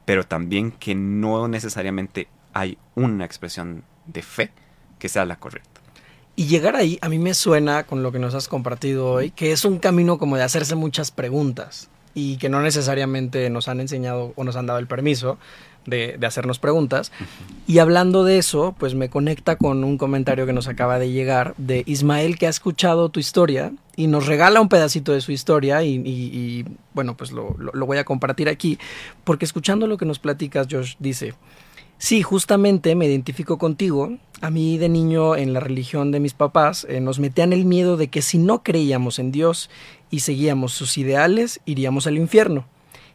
[0.05, 4.51] pero también que no necesariamente hay una expresión de fe
[4.97, 5.81] que sea la correcta.
[6.35, 9.51] Y llegar ahí a mí me suena con lo que nos has compartido hoy, que
[9.51, 14.33] es un camino como de hacerse muchas preguntas y que no necesariamente nos han enseñado
[14.35, 15.37] o nos han dado el permiso
[15.85, 17.11] de, hacernos preguntas.
[17.67, 21.55] Y hablando de eso, pues me conecta con un comentario que nos acaba de llegar
[21.57, 25.83] de Ismael que ha escuchado tu historia y nos regala un pedacito de su historia
[25.83, 28.79] y, bueno, pues lo, lo, voy a compartir aquí,
[29.23, 31.33] porque escuchando lo que nos platicas, Josh dice,
[32.01, 34.17] Sí, justamente me identifico contigo.
[34.39, 37.97] A mí de niño en la religión de mis papás eh, nos metían el miedo
[37.97, 39.69] de que si no creíamos en Dios
[40.09, 42.65] y seguíamos sus ideales, iríamos al infierno.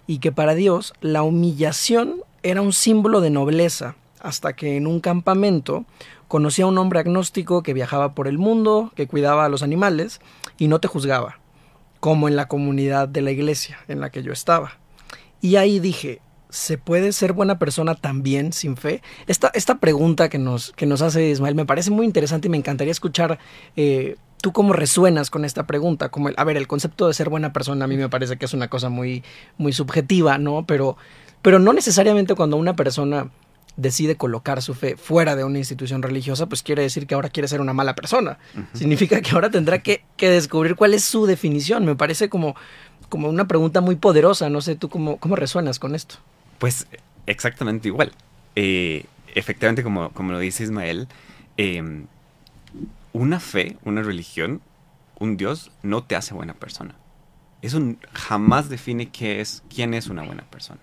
[0.07, 5.01] Y que para Dios la humillación era un símbolo de nobleza, hasta que en un
[5.01, 5.87] campamento
[6.29, 10.21] conocí a un hombre agnóstico que viajaba por el mundo, que cuidaba a los animales
[10.59, 11.41] y no te juzgaba,
[12.01, 14.79] como en la comunidad de la iglesia en la que yo estaba.
[15.41, 16.21] Y ahí dije,
[16.55, 19.03] ¿se puede ser buena persona también sin fe?
[19.27, 22.57] Esta, esta pregunta que nos, que nos hace Ismael me parece muy interesante y me
[22.57, 23.41] encantaría escuchar
[23.75, 26.11] eh, tú cómo resuenas con esta pregunta.
[26.11, 28.45] Como el, a ver, el concepto de ser buena persona a mí me parece que
[28.45, 29.25] es una cosa muy,
[29.59, 30.65] muy subjetiva, ¿no?
[30.65, 30.97] Pero,
[31.43, 33.31] pero no necesariamente cuando una persona
[33.77, 37.49] decide colocar su fe fuera de una institución religiosa, pues quiere decir que ahora quiere
[37.49, 38.39] ser una mala persona.
[38.75, 41.85] Significa que ahora tendrá que, que, descubrir cuál es su definición.
[41.85, 42.55] Me parece como,
[43.09, 44.49] como una pregunta muy poderosa.
[44.51, 46.15] No sé, tú cómo, cómo resuenas con esto.
[46.65, 46.87] Pues
[47.27, 48.13] exactamente igual.
[48.57, 51.09] Eh, efectivamente, como, como lo dice Ismael,
[51.59, 52.07] em,
[53.13, 54.63] una fe, una religión,
[55.19, 56.95] un Dios no te hace buena persona.
[57.61, 60.81] Eso jamás define qué es, quién es una buena persona.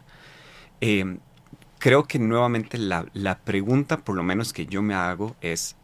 [0.82, 1.18] Em,
[1.80, 5.76] creo que nuevamente la, la, pregunta, por lo menos que yo me hago, es,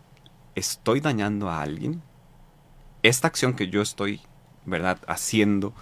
[0.53, 2.03] ¿estoy dañando a alguien?
[3.01, 4.21] ¿Esta acción que yo estoy,
[4.63, 5.73] verdad, haciendo,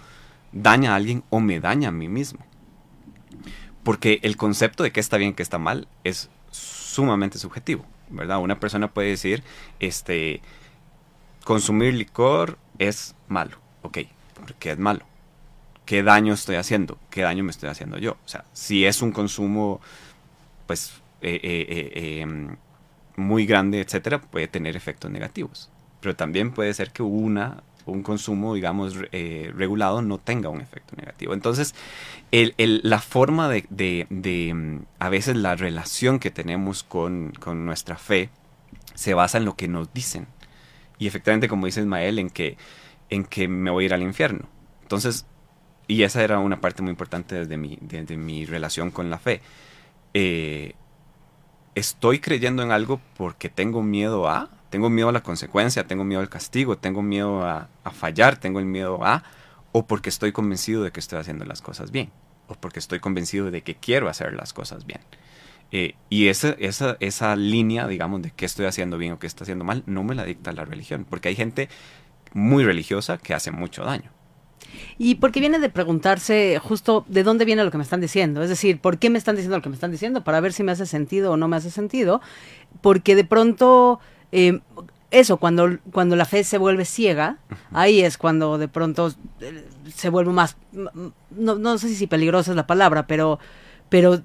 [0.52, 2.46] daña a alguien o me daña a mí mismo?
[3.86, 8.40] Porque el concepto de qué está bien, qué está mal, es sumamente subjetivo, ¿verdad?
[8.40, 9.44] Una persona puede decir,
[9.78, 10.40] este,
[11.44, 13.58] consumir licor es malo.
[13.82, 13.98] Ok,
[14.34, 15.04] ¿por qué es malo?
[15.84, 16.98] ¿Qué daño estoy haciendo?
[17.10, 18.16] ¿Qué daño me estoy haciendo yo?
[18.24, 19.80] O sea, si es un consumo,
[20.66, 22.56] pues, eh, eh, eh, em,
[23.14, 25.70] muy grande, etcétera, puede tener efectos negativos.
[26.00, 30.94] Pero también puede ser que una un consumo, digamos, eh, regulado no tenga un efecto
[30.96, 31.34] negativo.
[31.34, 31.74] Entonces,
[32.30, 37.32] la forma de, mm, a veces la relación que tenemos con,
[37.64, 38.30] nuestra fe
[38.94, 40.26] se basa en lo que nos dicen.
[40.98, 42.56] Y efectivamente, como dice Ismael, en que,
[43.10, 44.48] en que me voy a ir al infierno.
[44.82, 45.26] Entonces,
[45.88, 47.78] y esa era una parte muy importante desde mi,
[48.16, 49.40] mi relación con la fe.
[50.14, 50.74] Eh,
[51.74, 56.20] estoy creyendo en algo porque tengo miedo a, tengo miedo a la consecuencia, tengo miedo
[56.20, 59.22] al castigo, tengo miedo a, fallar, tengo el miedo a,
[59.72, 62.10] o porque estoy convencido de que estoy haciendo las cosas bien,
[62.48, 65.00] o porque estoy convencido de que quiero hacer las cosas bien.
[65.72, 69.44] Eh, y esa, esa, esa línea, digamos, de qué estoy haciendo bien o qué estoy
[69.44, 71.68] haciendo mal, no me la dicta la religión, porque hay gente
[72.32, 74.10] muy religiosa que hace mucho daño.
[74.98, 78.42] Y porque viene de preguntarse justo de dónde viene lo que me están diciendo.
[78.42, 80.24] Es decir, ¿por qué me están diciendo lo que me están diciendo?
[80.24, 82.20] Para ver si me hace sentido o no me hace sentido.
[82.80, 84.00] Porque de pronto
[84.32, 84.60] eh,
[85.10, 87.38] eso, cuando, cuando la fe se vuelve ciega,
[87.72, 92.56] ahí es cuando de pronto eh, se vuelve más, no, no sé si peligrosa es
[92.56, 93.38] la palabra, pero,
[93.88, 94.22] pero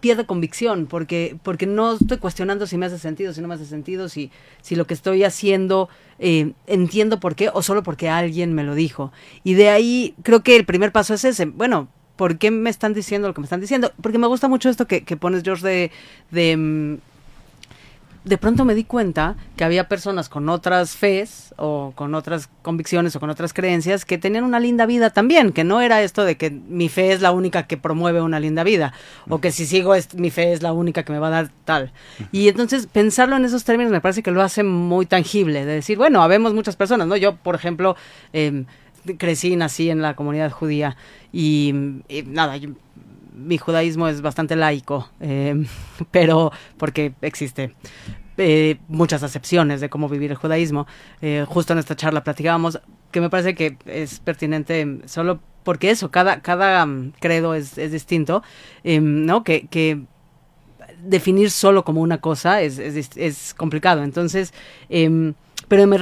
[0.00, 3.66] pierde convicción, porque, porque no estoy cuestionando si me hace sentido, si no me hace
[3.66, 5.88] sentido, si, si lo que estoy haciendo
[6.18, 9.12] eh, entiendo por qué o solo porque alguien me lo dijo.
[9.44, 12.92] Y de ahí creo que el primer paso es ese, bueno, ¿por qué me están
[12.92, 13.92] diciendo lo que me están diciendo?
[14.02, 15.90] Porque me gusta mucho esto que, que pones, George, de...
[16.30, 16.98] de mm,
[18.26, 23.14] de pronto me di cuenta que había personas con otras fes o con otras convicciones
[23.14, 26.36] o con otras creencias que tenían una linda vida también, que no era esto de
[26.36, 28.92] que mi fe es la única que promueve una linda vida
[29.28, 31.92] o que si sigo mi fe es la única que me va a dar tal.
[32.32, 35.96] Y entonces pensarlo en esos términos me parece que lo hace muy tangible, de decir,
[35.96, 37.16] bueno, habemos muchas personas, ¿no?
[37.16, 37.94] Yo, por ejemplo,
[38.32, 38.66] em,
[39.18, 40.96] crecí y nací en la comunidad judía
[41.32, 41.72] y,
[42.26, 42.58] nada,
[43.36, 45.66] mi judaísmo es bastante laico, em,
[46.10, 47.74] pero porque existe
[48.38, 50.86] eh, muchas acepciones de cómo vivir el judaísmo.
[51.20, 56.10] Eh, justo en esta charla platicábamos que me parece que es pertinente solo porque eso,
[56.10, 58.42] cada, cada mm, credo es, es distinto,
[58.84, 59.44] em, ¿no?
[59.44, 60.02] Que, que,
[61.02, 64.02] definir solo como una cosa es, es, es complicado.
[64.02, 64.52] Entonces,
[64.88, 65.34] eh,
[65.68, 65.98] pero me,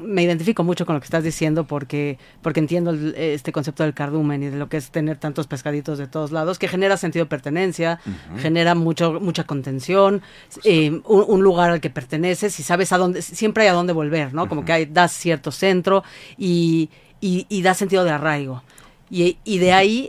[0.00, 4.42] me identifico mucho con lo que estás diciendo porque, porque entiendo este concepto del cardumen
[4.42, 7.28] y de lo que es tener tantos pescaditos de todos lados, que genera sentido de
[7.28, 7.98] pertenencia,
[8.38, 10.22] genera mucho, mucha contención,
[10.64, 14.34] eh, un, lugar al que perteneces y sabes a dónde, siempre hay a dónde volver,
[14.34, 14.48] ¿no?
[14.48, 16.04] Como que hay, das cierto centro
[16.36, 18.62] y, y, da sentido de arraigo.
[19.08, 20.08] Y, y, de ahí,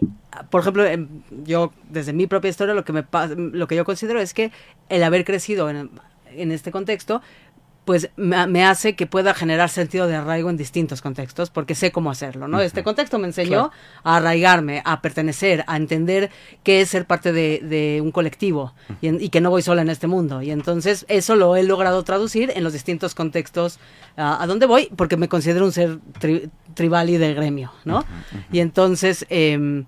[0.49, 0.83] por ejemplo,
[1.45, 4.51] yo desde mi propia historia lo que me lo que yo considero es que
[4.89, 5.91] el haber crecido en,
[6.35, 7.21] en este contexto
[7.87, 12.11] pues me, hace que pueda generar sentido de arraigo en distintos contextos, porque sé cómo
[12.11, 12.59] hacerlo, ¿no?
[12.59, 13.71] Este contexto me enseñó
[14.03, 16.29] a arraigarme, a pertenecer, a entender
[16.63, 20.41] qué es ser parte de, un colectivo y, que no voy sola en este mundo.
[20.41, 23.79] Y entonces eso lo he logrado traducir en los distintos contextos
[24.17, 25.99] a donde voy, porque me considero un ser
[26.73, 28.03] tribal y de gremio, ¿no?
[28.51, 29.25] Y entonces...
[29.29, 29.85] Em,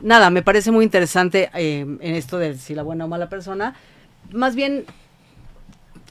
[0.00, 3.74] nada, me parece muy interesante em, en esto de si la buena o mala persona.
[4.30, 4.84] Más bien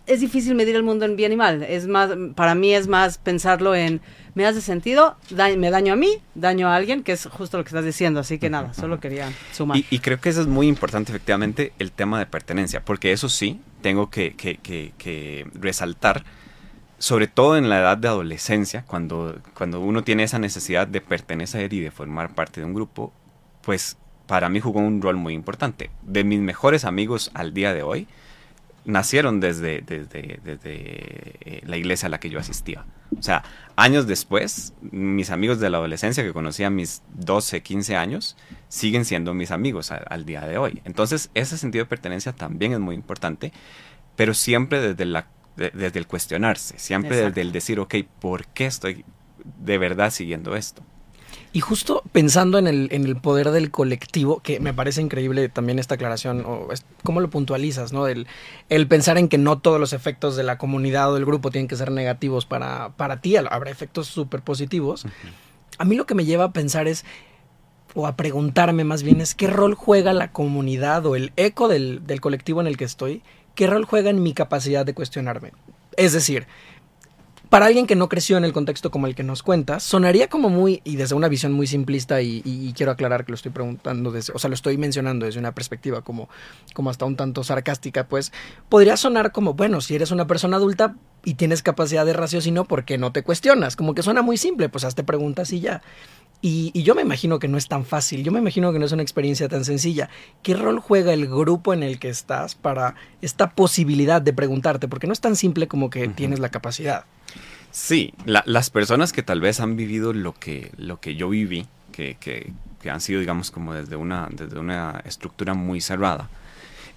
[0.07, 1.63] es difícil medir el mundo en bien y mal.
[1.63, 4.01] Es más, para mí es más pensarlo en,
[4.33, 5.15] ¿me hace sentido?
[5.57, 6.17] ¿Me daño a mí?
[6.35, 7.03] ¿Daño a alguien?
[7.03, 8.19] Que es justo lo que estás diciendo.
[8.19, 9.77] Así que nada, solo quería sumar.
[9.77, 12.83] Y, creo que eso es muy importante, efectivamente, el tema de pertenencia.
[12.83, 16.23] Porque eso sí, tengo que, que, que, resaltar,
[16.97, 21.73] sobre todo en la edad de adolescencia, cuando, cuando uno tiene esa necesidad de pertenecer
[21.73, 23.13] y de formar parte de un grupo,
[23.61, 25.91] pues para mí jugó un rol muy importante.
[26.01, 28.07] De mis mejores amigos al día de hoy,
[28.85, 32.85] nacieron desde, desde, eh, la iglesia a la que yo asistía.
[33.17, 33.43] O sea,
[33.75, 38.37] años después, mis amigos de la adolescencia que conocí a mis 12, 15 años,
[38.69, 40.81] siguen siendo mis amigos al día de hoy.
[40.85, 43.51] Entonces, ese sentido de pertenencia también es muy importante,
[44.15, 49.05] pero siempre desde, la, desde el cuestionarse, siempre desde el decir, ok, ¿por qué estoy
[49.43, 50.83] de verdad siguiendo esto?
[51.53, 55.79] Y justo pensando en el, en el poder del colectivo, que me parece increíble también
[55.79, 56.69] esta aclaración, o
[57.03, 58.07] cómo lo puntualizas, ¿no?
[58.07, 58.27] El,
[58.69, 61.67] el, pensar en que no todos los efectos de la comunidad o del grupo tienen
[61.67, 65.05] que ser negativos para, para ti, habrá efectos súper positivos.
[65.77, 67.03] A mí lo que me lleva a pensar es,
[67.95, 72.07] o a preguntarme más bien, es qué rol juega la comunidad o el eco del,
[72.07, 73.23] del colectivo en el que estoy,
[73.55, 75.51] qué rol juega en mi capacidad de cuestionarme.
[75.97, 76.47] Es decir,
[77.51, 80.47] para alguien que no creció en el contexto como el que nos cuentas, sonaría como
[80.47, 84.31] muy, y desde una visión muy simplista, y, quiero aclarar que lo estoy preguntando, desde,
[84.33, 86.29] o sea, lo estoy mencionando desde una perspectiva como,
[86.73, 88.31] como hasta un tanto sarcástica, pues
[88.69, 92.85] podría sonar como, bueno, si eres una persona adulta y tienes capacidad de raciocinio, ¿por
[92.85, 93.75] qué no te cuestionas?
[93.75, 95.81] Como que suena muy simple, pues hazte preguntas y ya.
[96.41, 98.85] Y, y, yo me imagino que no es tan fácil, yo me imagino que no
[98.85, 100.09] es una experiencia tan sencilla.
[100.41, 104.87] ¿Qué rol juega el grupo en el que estás para esta posibilidad de preguntarte?
[104.87, 107.03] Porque no es tan simple como que tienes la capacidad.
[107.71, 112.17] Sí, las personas que tal vez han vivido lo que, lo que yo viví, que,
[112.19, 112.53] que,
[112.89, 116.29] han sido, digamos, como desde una, desde una estructura muy cerrada,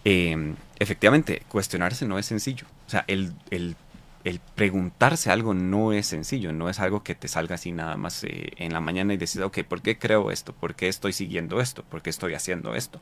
[0.05, 2.67] em, efectivamente, cuestionarse no es sencillo.
[2.87, 3.77] O sea, el, el,
[4.25, 8.25] el, preguntarse algo no es sencillo, no es algo que te salga así nada más
[8.25, 10.55] eh, en la mañana y decir, ok, ¿por qué creo esto?
[10.55, 11.85] ¿Por qué estoy siguiendo esto?
[11.85, 13.01] ¿Por qué estoy haciendo esto?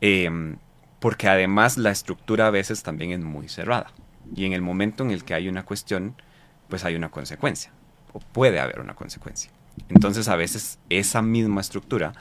[0.00, 0.56] Em,
[1.00, 3.92] porque además la estructura a veces también es muy cerrada.
[4.34, 6.16] Y en el momento en el que hay una cuestión,
[6.68, 7.72] pues hay una consecuencia,
[8.12, 9.50] o puede haber una consecuencia.
[9.88, 12.12] Entonces a veces esa misma estructura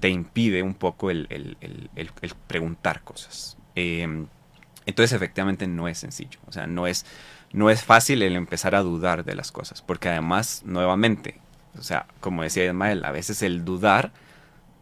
[0.00, 1.56] te impide un poco el,
[2.46, 3.56] preguntar cosas.
[3.74, 4.26] Em,
[4.86, 7.06] entonces efectivamente no es sencillo, o sea, no es,
[7.52, 11.38] no es fácil el empezar a dudar de las cosas, porque además, nuevamente,
[11.78, 14.12] o sea, como decía Ismael, a veces el dudar,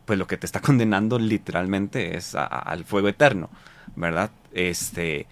[0.04, 3.50] pues lo que te está condenando literalmente es al fuego eterno,
[3.96, 4.30] ¿verdad?
[4.52, 5.26] Este,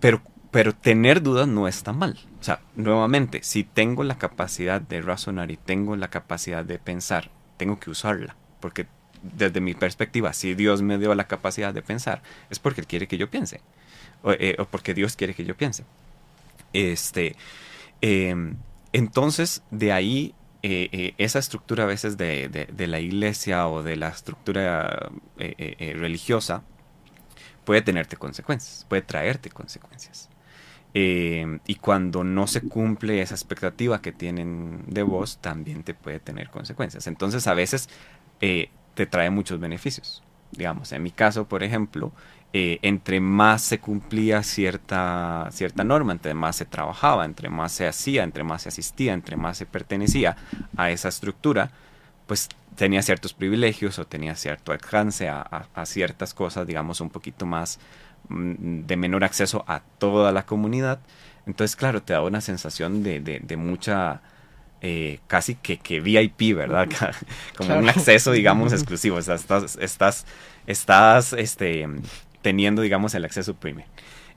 [0.00, 0.22] pero
[0.54, 2.16] pero tener dudas no está mal.
[2.38, 7.32] O sea, nuevamente, si tengo la capacidad de razonar y tengo la capacidad de pensar,
[7.56, 8.36] tengo que usarla.
[8.60, 8.86] Porque
[9.20, 13.08] desde mi perspectiva, si Dios me dio la capacidad de pensar, es porque Él quiere
[13.08, 13.62] que yo piense.
[14.22, 15.82] O, eh, porque Dios quiere que yo piense.
[16.72, 17.34] Este,
[18.00, 18.54] em,
[18.92, 23.96] entonces, de ahí, eh, eh, esa estructura a veces de, de, la iglesia o de
[23.96, 26.62] la estructura religiosa
[27.64, 30.30] puede tenerte consecuencias, puede traerte consecuencias.
[30.96, 36.20] Eh, y cuando no se cumple esa expectativa que tienen de vos, también te puede
[36.20, 37.06] tener consecuencias.
[37.08, 37.88] Entonces, a veces
[38.40, 40.22] eh, te trae muchos beneficios.
[40.52, 42.12] Digamos, en mi caso, por ejemplo,
[42.52, 47.88] eh, entre más se cumplía cierta, cierta norma, entre más se trabajaba, entre más se
[47.88, 50.36] hacía, entre más se asistía, entre más se pertenecía
[50.76, 51.72] a esa estructura,
[52.28, 57.80] pues tenía ciertos privilegios o tenía cierto alcance a, ciertas cosas, digamos, un poquito más
[58.28, 61.00] de menor acceso a toda la comunidad.
[61.46, 64.22] Entonces, claro, te da una sensación de, de, mucha,
[64.80, 66.88] eh, casi que, que, VIP, ¿verdad?
[67.56, 69.16] Como un acceso, digamos, exclusivo.
[69.16, 70.26] O sea, estás, estás,
[70.66, 71.86] estás este,
[72.42, 73.86] teniendo, digamos, el acceso premium.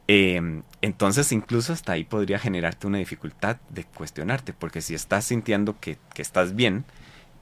[0.09, 5.79] Eh, entonces, incluso hasta ahí podría generarte una dificultad de cuestionarte, porque si estás sintiendo
[5.79, 6.85] que, que estás bien,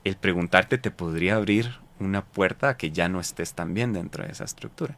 [0.04, 4.24] el preguntarte te podría abrir una puerta a que ya no estés tan bien dentro
[4.24, 4.98] de esa estructura.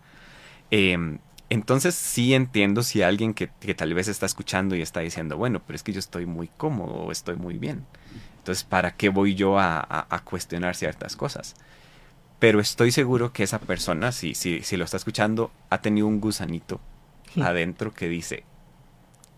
[0.71, 1.19] Em,
[1.49, 5.75] entonces sí entiendo si alguien que, tal vez está escuchando y está diciendo, bueno, pero
[5.75, 7.85] es que yo estoy muy cómodo o estoy muy bien.
[8.39, 11.55] Entonces, ¿para qué voy yo a, cuestionar ciertas cosas?
[12.39, 16.21] Pero estoy seguro que esa persona, si, si, si lo está escuchando, ha tenido un
[16.21, 16.79] gusanito
[17.41, 18.43] adentro que dice,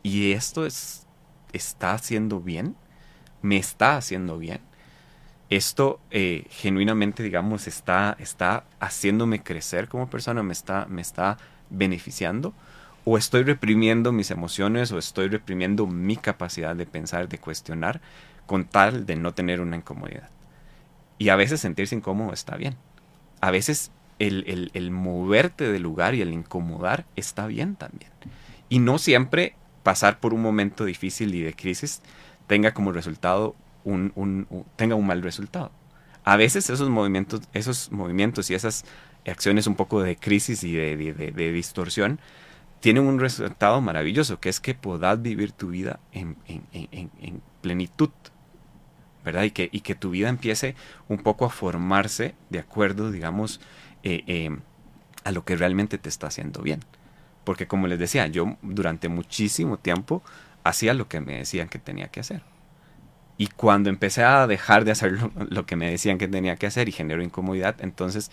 [0.03, 1.05] ¿y esto es,
[1.53, 2.75] está haciendo bien?
[3.41, 4.61] ¿Me está haciendo bien?
[5.49, 11.37] esto eh, genuinamente, digamos, está, está haciéndome crecer como persona, me está, me está
[11.69, 12.53] beneficiando,
[13.05, 18.01] o estoy reprimiendo mis emociones, o estoy reprimiendo mi capacidad de pensar, de cuestionar,
[18.45, 20.29] con tal de no tener una incomodidad.
[21.17, 22.75] Y a veces sentirse incómodo está bien.
[23.41, 28.11] A veces el, el moverte del lugar y el incomodar está bien también.
[28.69, 32.01] Y no siempre pasar por un momento difícil y de crisis
[32.47, 35.71] tenga como resultado un, tenga un mal resultado.
[36.23, 38.85] A veces esos movimientos, esos movimientos y esas
[39.25, 42.19] acciones un poco de crisis y de, distorsión
[42.79, 46.37] tienen un resultado maravilloso, que es que puedas vivir tu vida en,
[47.61, 48.09] plenitud,
[49.25, 49.43] ¿verdad?
[49.43, 50.75] Y que, y que tu vida empiece
[51.09, 53.59] un poco a formarse de acuerdo, digamos,
[54.03, 54.57] eh, eh,
[55.25, 56.79] a lo que realmente te está haciendo bien.
[57.43, 60.23] Porque como les decía, yo durante muchísimo tiempo
[60.63, 62.43] hacía lo que me decían que tenía que hacer.
[63.37, 65.17] Y cuando empecé a dejar de hacer
[65.49, 68.31] lo, que me decían que tenía que hacer y generó incomodidad, entonces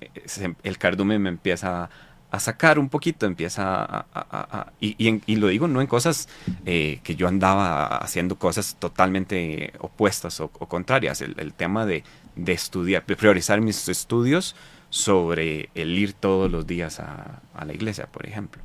[0.00, 1.90] eh, el cardumen me empieza
[2.30, 4.72] a, sacar un poquito, empieza a...
[4.80, 6.28] y, lo digo no en cosas
[6.66, 11.22] eh, que yo andaba haciendo cosas totalmente opuestas o, contrarias.
[11.22, 12.04] El, tema de,
[12.36, 14.54] de, estudiar, de priorizar mis estudios
[14.90, 18.62] sobre el ir todos los días a, la iglesia, por ejemplo.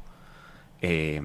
[0.81, 1.21] Eh,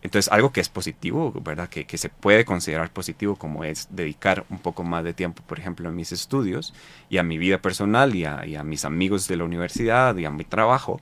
[0.00, 1.68] entonces, algo que es positivo, ¿verdad?
[1.68, 5.58] Que, que, se puede considerar positivo como es dedicar un poco más de tiempo, por
[5.58, 6.72] ejemplo, a mis estudios
[7.10, 10.24] y a mi vida personal y a, y a, mis amigos de la universidad y
[10.24, 11.00] a mi trabajo,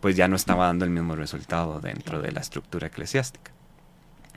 [0.00, 3.50] pues ya no estaba dando el mismo resultado dentro de la estructura eclesiástica.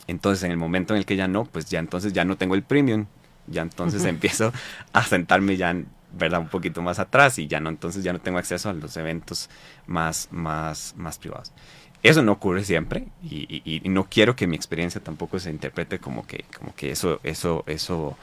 [0.08, 2.56] Entonces, en el momento en el que ya no, pues ya entonces ya no tengo
[2.56, 3.06] el premium,
[3.48, 4.52] ya entonces empiezo
[4.92, 5.74] a sentarme ya,
[6.12, 6.42] ¿verdad?
[6.42, 9.50] Un poquito más atrás y ya no, entonces ya no tengo acceso a los eventos
[9.88, 11.54] más, más, más privados.
[12.04, 16.46] Eso no ocurre siempre y, no quiero que mi experiencia tampoco se interprete como que,
[16.58, 18.18] como que eso, eso, eso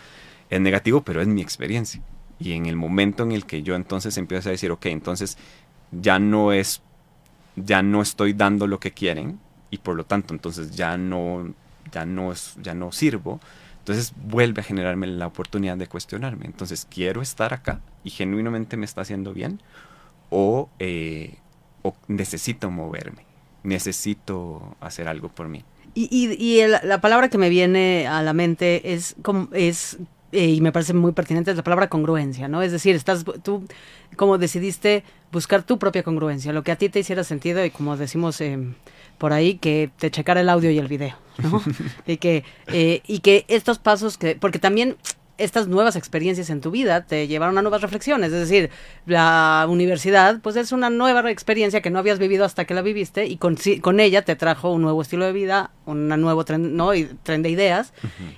[0.50, 2.00] es negativo, pero es mi experiencia.
[2.40, 5.38] Y en el momento en el que yo entonces empiezo a decir, ok, entonces
[5.92, 6.82] ya no es,
[7.54, 9.38] ya no estoy dando lo que quieren
[9.70, 11.54] y por lo tanto entonces ya no,
[11.92, 13.40] ya no, es, ya no sirvo,
[13.78, 16.46] entonces vuelve a generarme la oportunidad de cuestionarme.
[16.46, 19.62] Entonces, ¿quiero estar acá y genuinamente me está haciendo bien?
[20.30, 21.36] ¿O, eh,
[21.82, 23.27] o necesito moverme?
[23.68, 25.64] Necesito hacer algo por mí.
[25.94, 29.16] Y, y, la palabra que me viene a la mente es,
[29.52, 29.98] es
[30.30, 32.60] eh, y me parece muy pertinente, es la palabra congruencia, ¿no?
[32.60, 33.64] Es decir, estás tú
[34.16, 35.02] como decidiste
[35.32, 38.58] buscar tu propia congruencia, lo que a ti te hiciera sentido y como decimos eh,
[39.16, 41.62] por ahí, que te checara el audio y el video, ¿no?
[42.06, 44.96] y, que, eh, y que estos pasos que, porque también
[45.38, 48.32] estas nuevas experiencias en tu vida te llevaron a nuevas reflexiones.
[48.32, 48.70] Es decir,
[49.06, 53.26] la universidad, pues es una nueva experiencia que no habías vivido hasta que la viviste
[53.26, 56.94] y con, con ella te trajo un nuevo estilo de vida, un nuevo tren, ¿no?
[56.94, 57.92] y, tren de ideas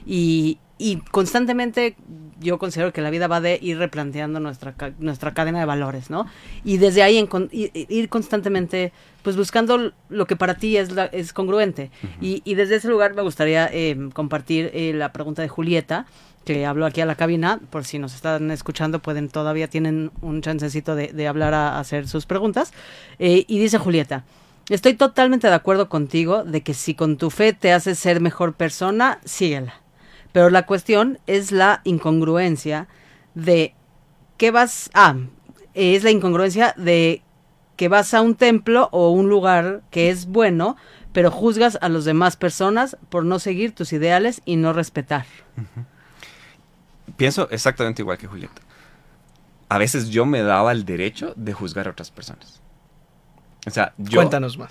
[0.07, 1.97] y, y constantemente
[2.41, 6.27] yo considero que la vida va de ir replanteando nuestra, nuestra cadena de valores, ¿no?
[6.65, 8.93] Y desde ahí ir constantemente,
[9.23, 11.91] pues buscando lo que para ti es, es congruente.
[12.21, 16.07] y, y, desde ese lugar me gustaría eh, compartir eh, la pregunta de Julieta,
[16.51, 20.43] que habló aquí a la cabina, por si nos están escuchando, pueden todavía tienen un
[20.43, 22.73] chancecito de, hablar a, hacer sus preguntas.
[23.21, 24.25] Eh, y dice Julieta,
[24.69, 28.55] estoy totalmente de acuerdo contigo de que si con tu fe te haces ser mejor
[28.55, 29.75] persona, síguela.
[30.33, 32.89] Pero la cuestión es la incongruencia
[33.37, 33.77] de
[34.37, 35.11] qué vas a...
[35.11, 35.17] Ah,
[35.75, 37.23] es la incongruencia de
[37.77, 40.77] que vas a un templo o un lugar que es bueno,
[41.13, 45.27] pero juzgas a las demás personas por no seguir tus ideales y no respetar.
[47.21, 48.62] Pienso exactamente igual que Julieta.
[49.68, 52.62] A veces yo me daba el derecho de juzgar a otras personas.
[53.66, 54.71] O sea, yo, Cuéntanos más.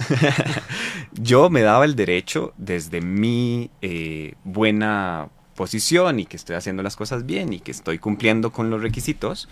[1.13, 6.95] yo me daba el derecho desde mi eh, buena posición y que estoy haciendo las
[6.95, 9.47] cosas bien y que estoy cumpliendo con los requisitos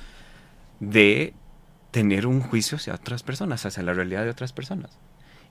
[0.79, 1.35] de
[1.91, 4.97] tener un juicio hacia otras personas, hacia la realidad de otras personas.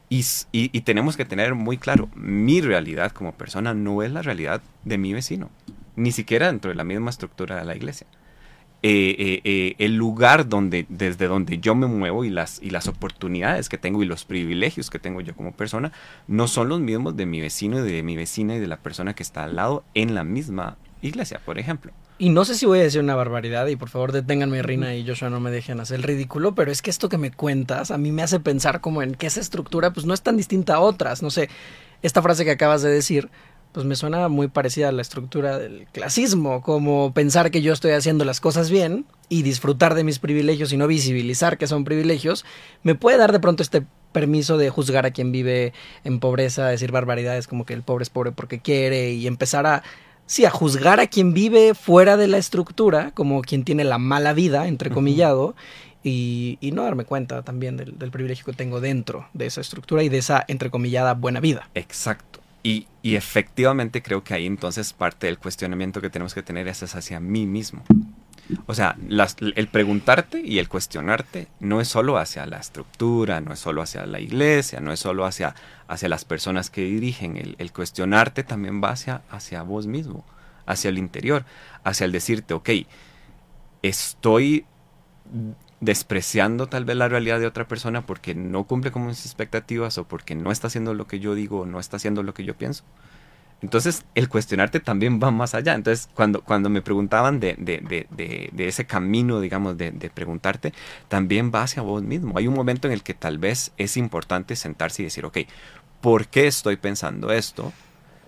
[0.09, 4.23] Y, y, y, tenemos que tener muy claro, mi realidad como persona no es la
[4.23, 5.49] realidad de mi vecino,
[5.97, 8.07] ni siquiera dentro de la misma estructura de la iglesia.
[8.83, 12.87] Eh, eh, eh, el lugar donde, desde donde yo me muevo y las, y las
[12.87, 15.93] oportunidades que tengo y los privilegios que tengo yo como persona
[16.29, 19.15] no son los mismos de mi vecino y de mi vecina y de la persona
[19.15, 21.93] que está al lado en la misma iglesia, por ejemplo.
[22.19, 25.07] Y no sé si voy a decir una barbaridad y por favor deténganme Rina y
[25.07, 27.99] Joshua no me dejen hacer el ridículo, pero es que esto que me cuentas a
[27.99, 30.81] mí me hace pensar como en que esa estructura pues no es tan distinta a
[30.81, 31.49] otras, no sé,
[32.03, 33.31] esta frase que acabas de decir
[33.77, 37.91] pues me suena muy parecida a la estructura del clasismo, como pensar que yo estoy
[37.91, 42.47] haciendo las cosas bien y disfrutar de mis privilegios y no visibilizar que son privilegios,
[42.83, 45.75] me puede dar de pronto este permiso de juzgar a quien vive
[46.05, 49.83] en pobreza, decir barbaridades como que el pobre es pobre porque quiere y empezar a
[50.25, 54.33] sí, a juzgar a quien vive fuera de la estructura, como quien tiene la mala
[54.33, 55.55] vida, entrecomillado, uh -huh.
[56.03, 60.03] y, y, no darme cuenta también del, del, privilegio que tengo dentro de esa estructura
[60.03, 61.69] y de esa entrecomillada buena vida.
[61.75, 62.46] Exacto.
[62.67, 67.21] Y, efectivamente creo que ahí entonces parte del cuestionamiento que tenemos que tener es hacia
[67.21, 67.85] mí mismo.
[68.67, 68.97] O sea,
[69.55, 74.05] el preguntarte y el cuestionarte no es solo hacia la estructura, no es solo hacia
[74.07, 75.55] la iglesia, no es solo hacia,
[75.87, 77.37] hacia las personas que dirigen.
[77.37, 80.25] El, el cuestionarte también va hacia, hacia vos mismo,
[80.67, 81.45] hacia el interior,
[81.85, 82.71] hacia el decirte, ok,
[83.83, 84.67] estoy
[85.81, 90.05] despreciando tal vez la realidad de otra persona porque no cumple con mis expectativas o
[90.05, 92.57] porque no está haciendo lo que yo digo o no está haciendo lo que yo
[92.57, 92.85] pienso.
[93.63, 95.75] Entonces, el cuestionarte también va más allá.
[95.75, 100.75] Entonces, cuando, cuando me preguntaban de, de, de, de, ese camino, digamos, de, preguntarte,
[101.09, 102.37] también va hacia vos mismo.
[102.37, 105.39] Hay un momento en el que tal vez es importante sentarse y decir, ok,
[106.03, 107.73] ¿por qué estoy pensando esto?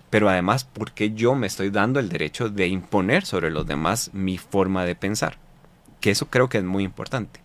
[0.09, 4.09] Pero además, ¿por qué yo me estoy dando el derecho de imponer sobre los demás
[4.13, 5.37] mi forma de pensar?
[5.99, 7.39] Que eso creo que es muy importante.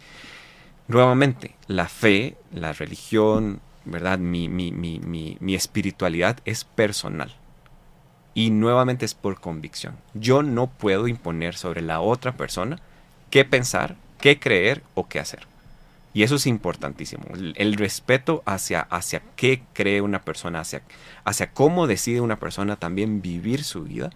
[0.87, 4.19] Nuevamente, la fe, la religión, ¿verdad?
[4.19, 5.01] Mi, mi, mi,
[5.41, 7.35] mi, espiritualidad es personal
[8.35, 9.97] y nuevamente es por convicción.
[10.13, 12.81] Yo no puedo imponer sobre la otra persona
[13.31, 15.47] qué pensar, qué creer o qué hacer.
[16.13, 17.25] Y eso es importantísimo.
[17.35, 20.83] El, el, respeto hacia, hacia qué cree una persona, hacia,
[21.25, 24.11] hacia cómo decide una persona también vivir su vida,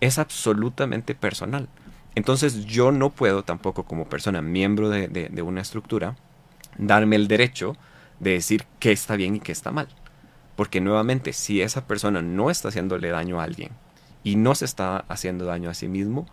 [0.00, 1.68] es absolutamente personal.
[2.14, 6.16] Entonces yo no puedo tampoco como persona, miembro de, una estructura,
[6.76, 7.76] darme el derecho
[8.18, 9.88] de decir qué está bien y qué está mal.
[10.56, 13.70] Porque nuevamente, si esa persona no está haciéndole daño a alguien
[14.24, 16.26] y no se está haciendo daño a sí mismo,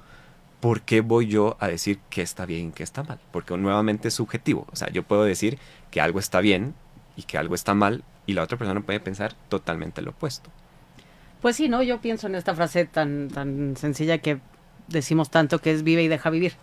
[0.59, 3.19] ¿por qué voy yo a decir que está bien y que está mal?
[3.31, 4.67] Porque nuevamente es subjetivo.
[4.71, 5.59] O sea, yo puedo decir
[5.91, 6.73] que algo está bien
[7.15, 10.49] y que algo está mal y la otra persona puede pensar totalmente lo opuesto.
[11.41, 11.83] Pues sí, ¿no?
[11.83, 14.39] Yo pienso en esta frase tan, tan sencilla que
[14.87, 16.53] decimos tanto que es vive y deja vivir,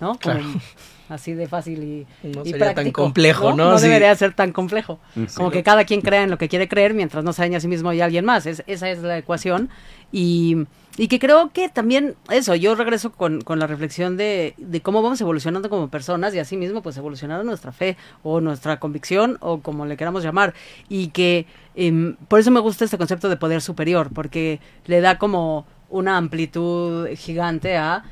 [0.00, 0.18] ¿no?
[0.18, 0.60] Como, claro
[1.08, 3.64] así de fácil y, no y sería práctico, tan complejo, ¿no?
[3.64, 3.86] No, no sí.
[3.86, 4.98] debería ser tan complejo.
[5.14, 5.26] Sí.
[5.34, 7.60] Como que cada quien crea en lo que quiere creer mientras no se daña a
[7.60, 8.46] sí mismo y a alguien más.
[8.46, 9.68] Es, esa es la ecuación.
[10.12, 10.66] Y,
[10.96, 15.02] y, que creo que también eso, yo regreso con, con la reflexión de, de, cómo
[15.02, 19.60] vamos evolucionando como personas y así mismo pues evolucionando nuestra fe o nuestra convicción o
[19.60, 20.54] como le queramos llamar.
[20.88, 25.18] Y que eh, por eso me gusta este concepto de poder superior, porque le da
[25.18, 28.04] como una amplitud gigante a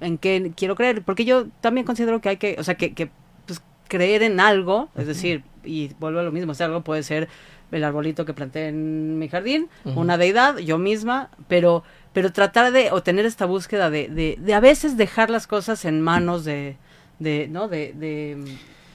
[0.00, 3.10] en qué quiero creer, porque yo también considero que hay que, o sea, que, que
[3.46, 7.28] pues, creer en algo, es decir, y vuelvo a lo mismo, ese algo puede ser
[7.72, 9.96] el arbolito que planté en mi jardín, uh -huh.
[9.96, 14.60] una deidad, yo misma, pero, pero tratar de obtener esta búsqueda de, de, de a
[14.60, 16.76] veces dejar las cosas en manos de,
[17.18, 17.68] de ¿no?
[17.68, 18.36] De, de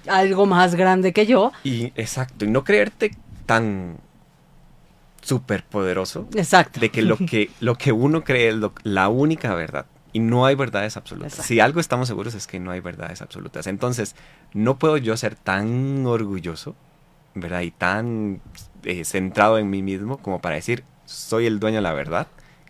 [0.07, 1.51] algo más grande que yo.
[1.63, 3.11] Y exacto, y no creerte
[3.45, 3.97] tan
[5.31, 6.27] súper poderoso.
[6.35, 6.81] Exacto.
[6.81, 9.85] De que lo que, lo que uno cree es lo, la única verdad.
[10.11, 11.31] Y no hay verdades absolutas.
[11.31, 11.47] Exacto.
[11.47, 13.65] Si algo estamos seguros es que no hay verdades absolutas.
[13.67, 14.17] Entonces,
[14.53, 16.75] no puedo yo ser tan orgulloso,
[17.33, 17.61] ¿verdad?
[17.61, 18.41] Y tan
[18.83, 22.27] eh, centrado en mí mismo como para decir, soy el dueño de la verdad,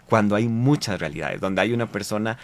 [0.07, 2.37] cuando hay muchas realidades, donde hay una persona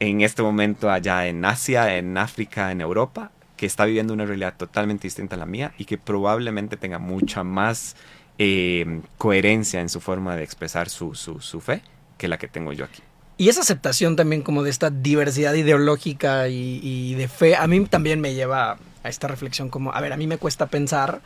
[0.00, 4.54] en este momento allá en Asia, en África, en Europa, que está viviendo una realidad
[4.56, 7.94] totalmente distinta a la mía y que probablemente tenga mucha más
[8.38, 11.82] eh, coherencia en su forma de expresar su, su, su fe
[12.18, 13.02] que la que tengo yo aquí.
[13.38, 18.20] Y esa aceptación también como de esta diversidad ideológica y, de fe, a mí también
[18.20, 21.20] me lleva a esta reflexión como, a ver, a mí me cuesta pensar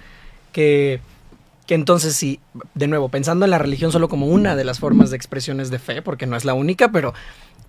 [0.53, 1.01] que,
[1.67, 2.41] que entonces sí,
[2.75, 5.79] de nuevo, pensando en la religión solo como una de las formas de expresiones de
[5.79, 7.15] fe, porque no es la única, pero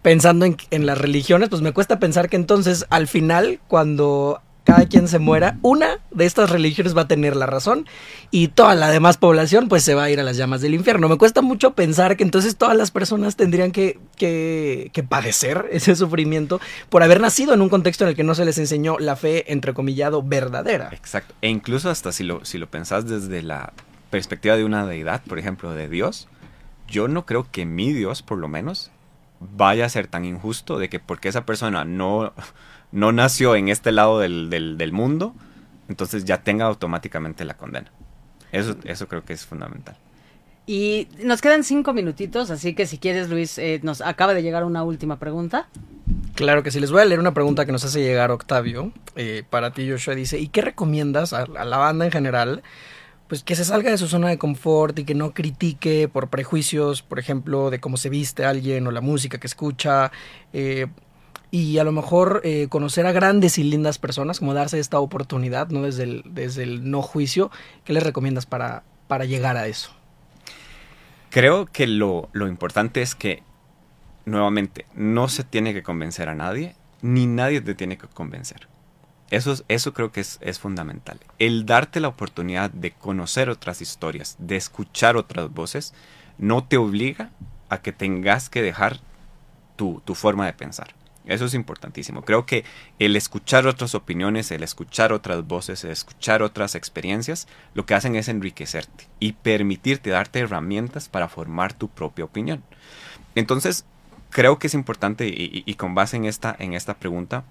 [0.02, 4.42] pensando en, en las religiones, pues me cuesta pensar que entonces al final, cuando
[4.72, 7.86] cada quien se muera, una de estas religiones va a tener la razón
[8.30, 11.10] y toda la demás población pues se va a ir a las llamas del infierno.
[11.10, 16.62] Me cuesta mucho pensar que entonces todas las personas tendrían que, que, padecer ese sufrimiento
[16.88, 19.52] por haber nacido en un contexto en el que no se les enseñó la fe,
[19.52, 20.88] entrecomillado, verdadera.
[20.94, 21.36] Exacto.
[21.42, 23.74] E incluso hasta si lo, si lo pensás desde la
[24.10, 26.30] perspectiva de una deidad, por ejemplo, de Dios,
[26.88, 28.90] yo no creo que mi Dios, por lo menos,
[29.42, 32.32] vaya a ser tan injusto de que porque esa persona no
[32.92, 35.34] no nació en este lado del, del, mundo,
[35.88, 37.92] entonces ya tenga automáticamente la condena.
[38.52, 39.96] Eso, eso creo que es fundamental.
[40.68, 44.64] Y nos quedan cinco minutitos, así que si quieres, Luis, eh, nos acaba de llegar
[44.64, 45.68] una última pregunta.
[46.36, 48.92] Claro que sí, les voy a leer una pregunta que nos hace llegar Octavio.
[49.16, 52.62] Eh, para ti, Joshua, dice, ¿y qué recomiendas a, a, la banda en general?
[53.28, 57.02] Pues que se salga de su zona de confort y que no critique por prejuicios,
[57.02, 60.12] por ejemplo, de cómo se viste alguien o la música que escucha.
[60.54, 60.88] Eh,
[61.52, 65.68] y a lo mejor eh, conocer a grandes y lindas personas, como darse esta oportunidad,
[65.68, 65.82] ¿no?
[65.82, 67.52] Desde el, desde el no juicio,
[67.84, 69.92] ¿qué les recomiendas para, para llegar a eso?
[71.30, 73.44] Creo que lo, lo importante es que,
[74.26, 78.70] nuevamente, no se tiene que convencer a nadie, ni nadie te tiene que convencer.
[79.30, 81.20] Eso, eso creo que es, es, fundamental.
[81.38, 85.94] El darte la oportunidad de conocer otras historias, de escuchar otras voces,
[86.38, 87.32] no te obliga
[87.70, 89.00] a que tengas que dejar
[89.76, 91.01] tu, tu forma de pensar.
[91.26, 92.24] Eso es importantísimo.
[92.24, 92.66] Creo que
[92.98, 98.16] el escuchar otras opiniones, el escuchar otras voces, el escuchar otras experiencias, lo que hacen
[98.16, 102.64] es enriquecerte y permitirte darte herramientas para formar tu propia opinión.
[103.36, 103.86] Entonces,
[104.32, 107.44] creo que es importante y, con base en esta, en esta pregunta,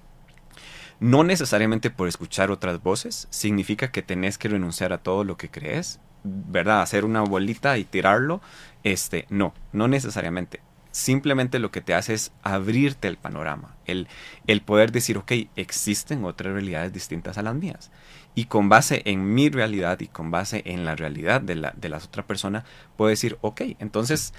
[0.99, 5.49] no necesariamente por escuchar otras voces significa que tenés que renunciar a todo lo que
[5.49, 6.83] crees, ¿verdad?
[6.83, 8.41] Hacer una bolita y tirarlo.
[8.83, 10.61] Este, no, no necesariamente
[10.91, 14.09] simplemente lo que te hace es abrirte el panorama, el,
[14.47, 17.91] el poder decir, ok, existen otras realidades distintas a las mías.
[18.35, 21.89] Y con base en mi realidad y con base en la realidad de la, de
[21.89, 22.65] la otra persona,
[22.97, 24.35] puedo decir, ok, entonces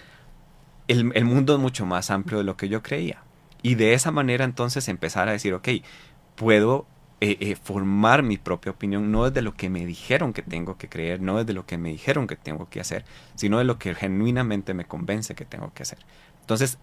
[0.88, 3.24] el, el, mundo es mucho más amplio de lo que yo creía.
[3.62, 5.70] Y de esa manera entonces empezar a decir, ok,
[6.36, 6.88] puedo
[7.24, 10.90] eh, eh, formar mi propia opinión, no desde lo que me dijeron que tengo que
[10.90, 13.94] creer, no desde lo que me dijeron que tengo que hacer, sino de lo que
[13.94, 16.00] genuinamente me convence que tengo que hacer.
[16.42, 16.78] Entonces,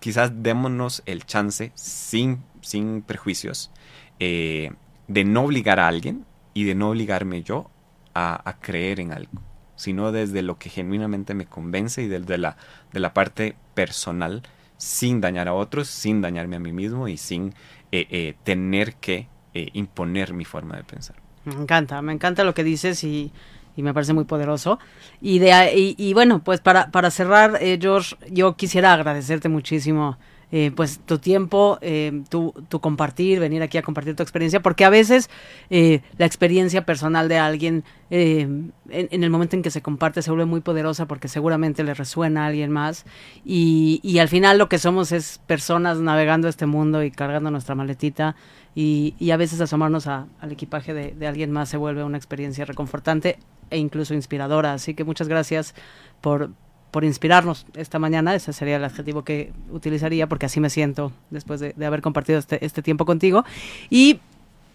[0.00, 3.70] quizás démonos el chance, sin, sin prejuicios,
[4.18, 4.72] eh,
[5.06, 6.24] de no obligar a alguien
[6.54, 7.70] y de no obligarme yo
[8.14, 9.30] a, creer en algo,
[9.76, 12.56] sino desde lo que genuinamente me convence y desde la,
[12.92, 14.42] de la parte personal,
[14.76, 17.54] sin dañar a otros, sin dañarme a mí mismo y sin
[17.92, 21.16] eh, eh, tener que imponer mi forma de pensar.
[21.44, 23.32] Me encanta, me encanta lo que dices y
[23.78, 24.80] y me parece muy poderoso.
[25.20, 30.18] Y, de, y, y bueno, pues para, para cerrar, eh, George, yo quisiera agradecerte muchísimo.
[30.50, 34.86] Eh, pues tu tiempo, eh, tu, tu, compartir, venir aquí a compartir tu experiencia, porque
[34.86, 35.28] a veces
[35.68, 38.48] eh, la experiencia personal de alguien eh,
[38.88, 41.92] en, en, el momento en que se comparte se vuelve muy poderosa porque seguramente le
[41.92, 43.04] resuena a alguien más
[43.44, 47.74] y, y al final lo que somos es personas navegando este mundo y cargando nuestra
[47.74, 48.34] maletita
[48.74, 52.64] y, y a veces asomarnos al equipaje de, de alguien más se vuelve una experiencia
[52.64, 53.38] reconfortante
[53.70, 54.72] e incluso inspiradora.
[54.72, 55.74] Así que muchas gracias
[56.22, 56.50] por,
[56.90, 58.34] por inspirarnos esta mañana.
[58.34, 62.38] Ese sería el adjetivo que utilizaría porque así me siento después de, de haber compartido
[62.38, 63.44] este, este tiempo contigo.
[63.90, 64.20] Y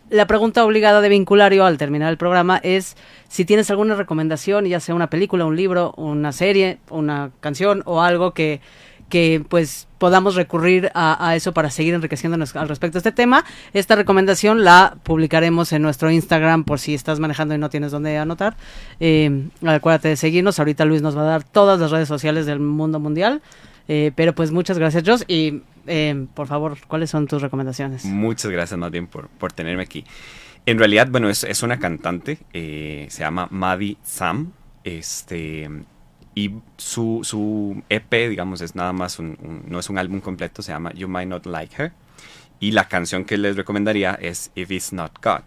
[0.10, 2.96] la pregunta obligada de vinculario al terminar el programa es
[3.30, 8.02] si tienes alguna recomendación, ya sea una película, un libro, una serie, una canción o
[8.02, 8.62] algo que
[9.14, 13.46] que pues podamos recurrir a, eso para seguir enriqueciéndonos al respecto de este tema.
[13.72, 18.18] Esta recomendación la publicaremos en nuestro Instagram por si estás manejando y no tienes dónde
[18.18, 18.58] anotar.
[19.00, 20.58] Eh, acuérdate de seguirnos.
[20.58, 23.44] Ahorita Luis nos va a dar todas las redes sociales del mundo mundial.
[23.88, 25.26] Eh, pero pues muchas gracias, Joss.
[25.28, 28.06] Y eh, por favor, ¿cuáles son tus recomendaciones?
[28.06, 30.06] Muchas gracias más bien por, por tenerme aquí.
[30.66, 34.54] En realidad, bueno, es, es una cantante, se llama Maddie Sam.
[34.84, 35.70] Este,
[36.36, 40.62] y su, su, EP, digamos, es nada más un, un, no es un álbum completo,
[40.62, 41.92] se llama You Might Not Like Her.
[42.60, 45.44] Y la canción que les recomendaría es If It's Not God.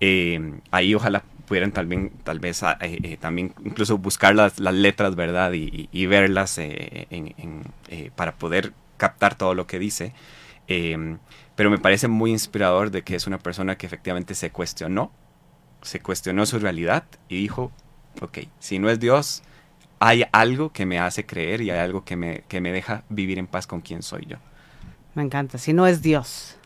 [0.00, 5.16] Eh, ahí ojalá pudieran también, tal vez, eh, eh, también incluso buscar las, las letras,
[5.16, 5.52] ¿verdad?
[5.52, 10.12] Y, y, y verlas eh, en, en, eh, para poder captar todo lo que dice.
[11.56, 15.10] pero me parece muy inspirador de que es una persona que efectivamente se cuestionó,
[15.82, 17.72] se cuestionó su realidad y dijo,
[18.20, 19.42] ok, si no es Dios,
[20.00, 23.38] hay algo que me hace creer y hay algo que me, que me deja vivir
[23.38, 24.36] en paz con quien soy yo.
[25.14, 26.56] Me encanta, si no es Dios.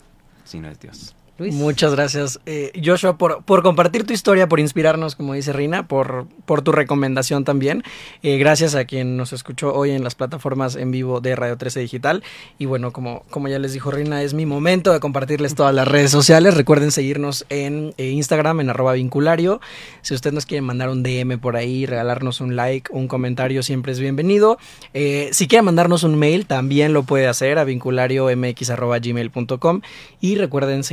[0.44, 1.14] Si no es Dios.
[1.38, 6.26] Muchas gracias, eh, Joshua, por, por, compartir tu historia, por inspirarnos, como dice Rina, por,
[6.44, 7.82] por tu recomendación también.
[8.22, 11.80] Eh, gracias a quien nos escuchó hoy en las plataformas en vivo de Radio 13
[11.80, 12.22] Digital.
[12.58, 15.88] Y bueno, como, como ya les dijo Rina, es mi momento de compartirles todas las
[15.88, 16.52] redes sociales.
[16.54, 19.62] Recuerden seguirnos en eh, Instagram, en arroba vinculario.
[20.02, 23.92] Si usted nos quiere mandar un DM por ahí, regalarnos un like, un comentario, siempre
[23.92, 24.58] es bienvenido.
[24.92, 29.80] si quiere mandarnos un mail, también lo puede hacer a vinculariomx.gmail.com.
[30.20, 30.84] Y recuerden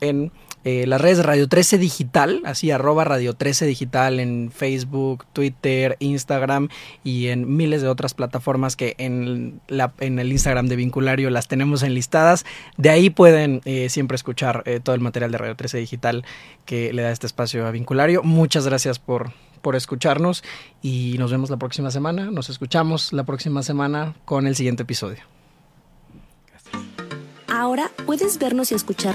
[0.00, 0.32] en
[0.64, 5.96] eh, las redes de Radio 13 Digital, así arroba Radio 13 Digital en Facebook, Twitter,
[6.00, 6.68] Instagram
[7.04, 11.46] y en miles de otras plataformas que en, la, en el Instagram de Vinculario las
[11.46, 12.44] tenemos enlistadas.
[12.76, 16.24] De ahí pueden eh, siempre escuchar eh, todo el material de Radio 13 Digital
[16.64, 18.24] que le da este espacio a Vinculario.
[18.24, 19.30] Muchas gracias por,
[19.62, 20.42] por escucharnos
[20.82, 22.32] y nos vemos la próxima semana.
[22.32, 25.22] Nos escuchamos la próxima semana con el siguiente episodio.
[27.48, 29.14] Ahora puedes vernos y escuchar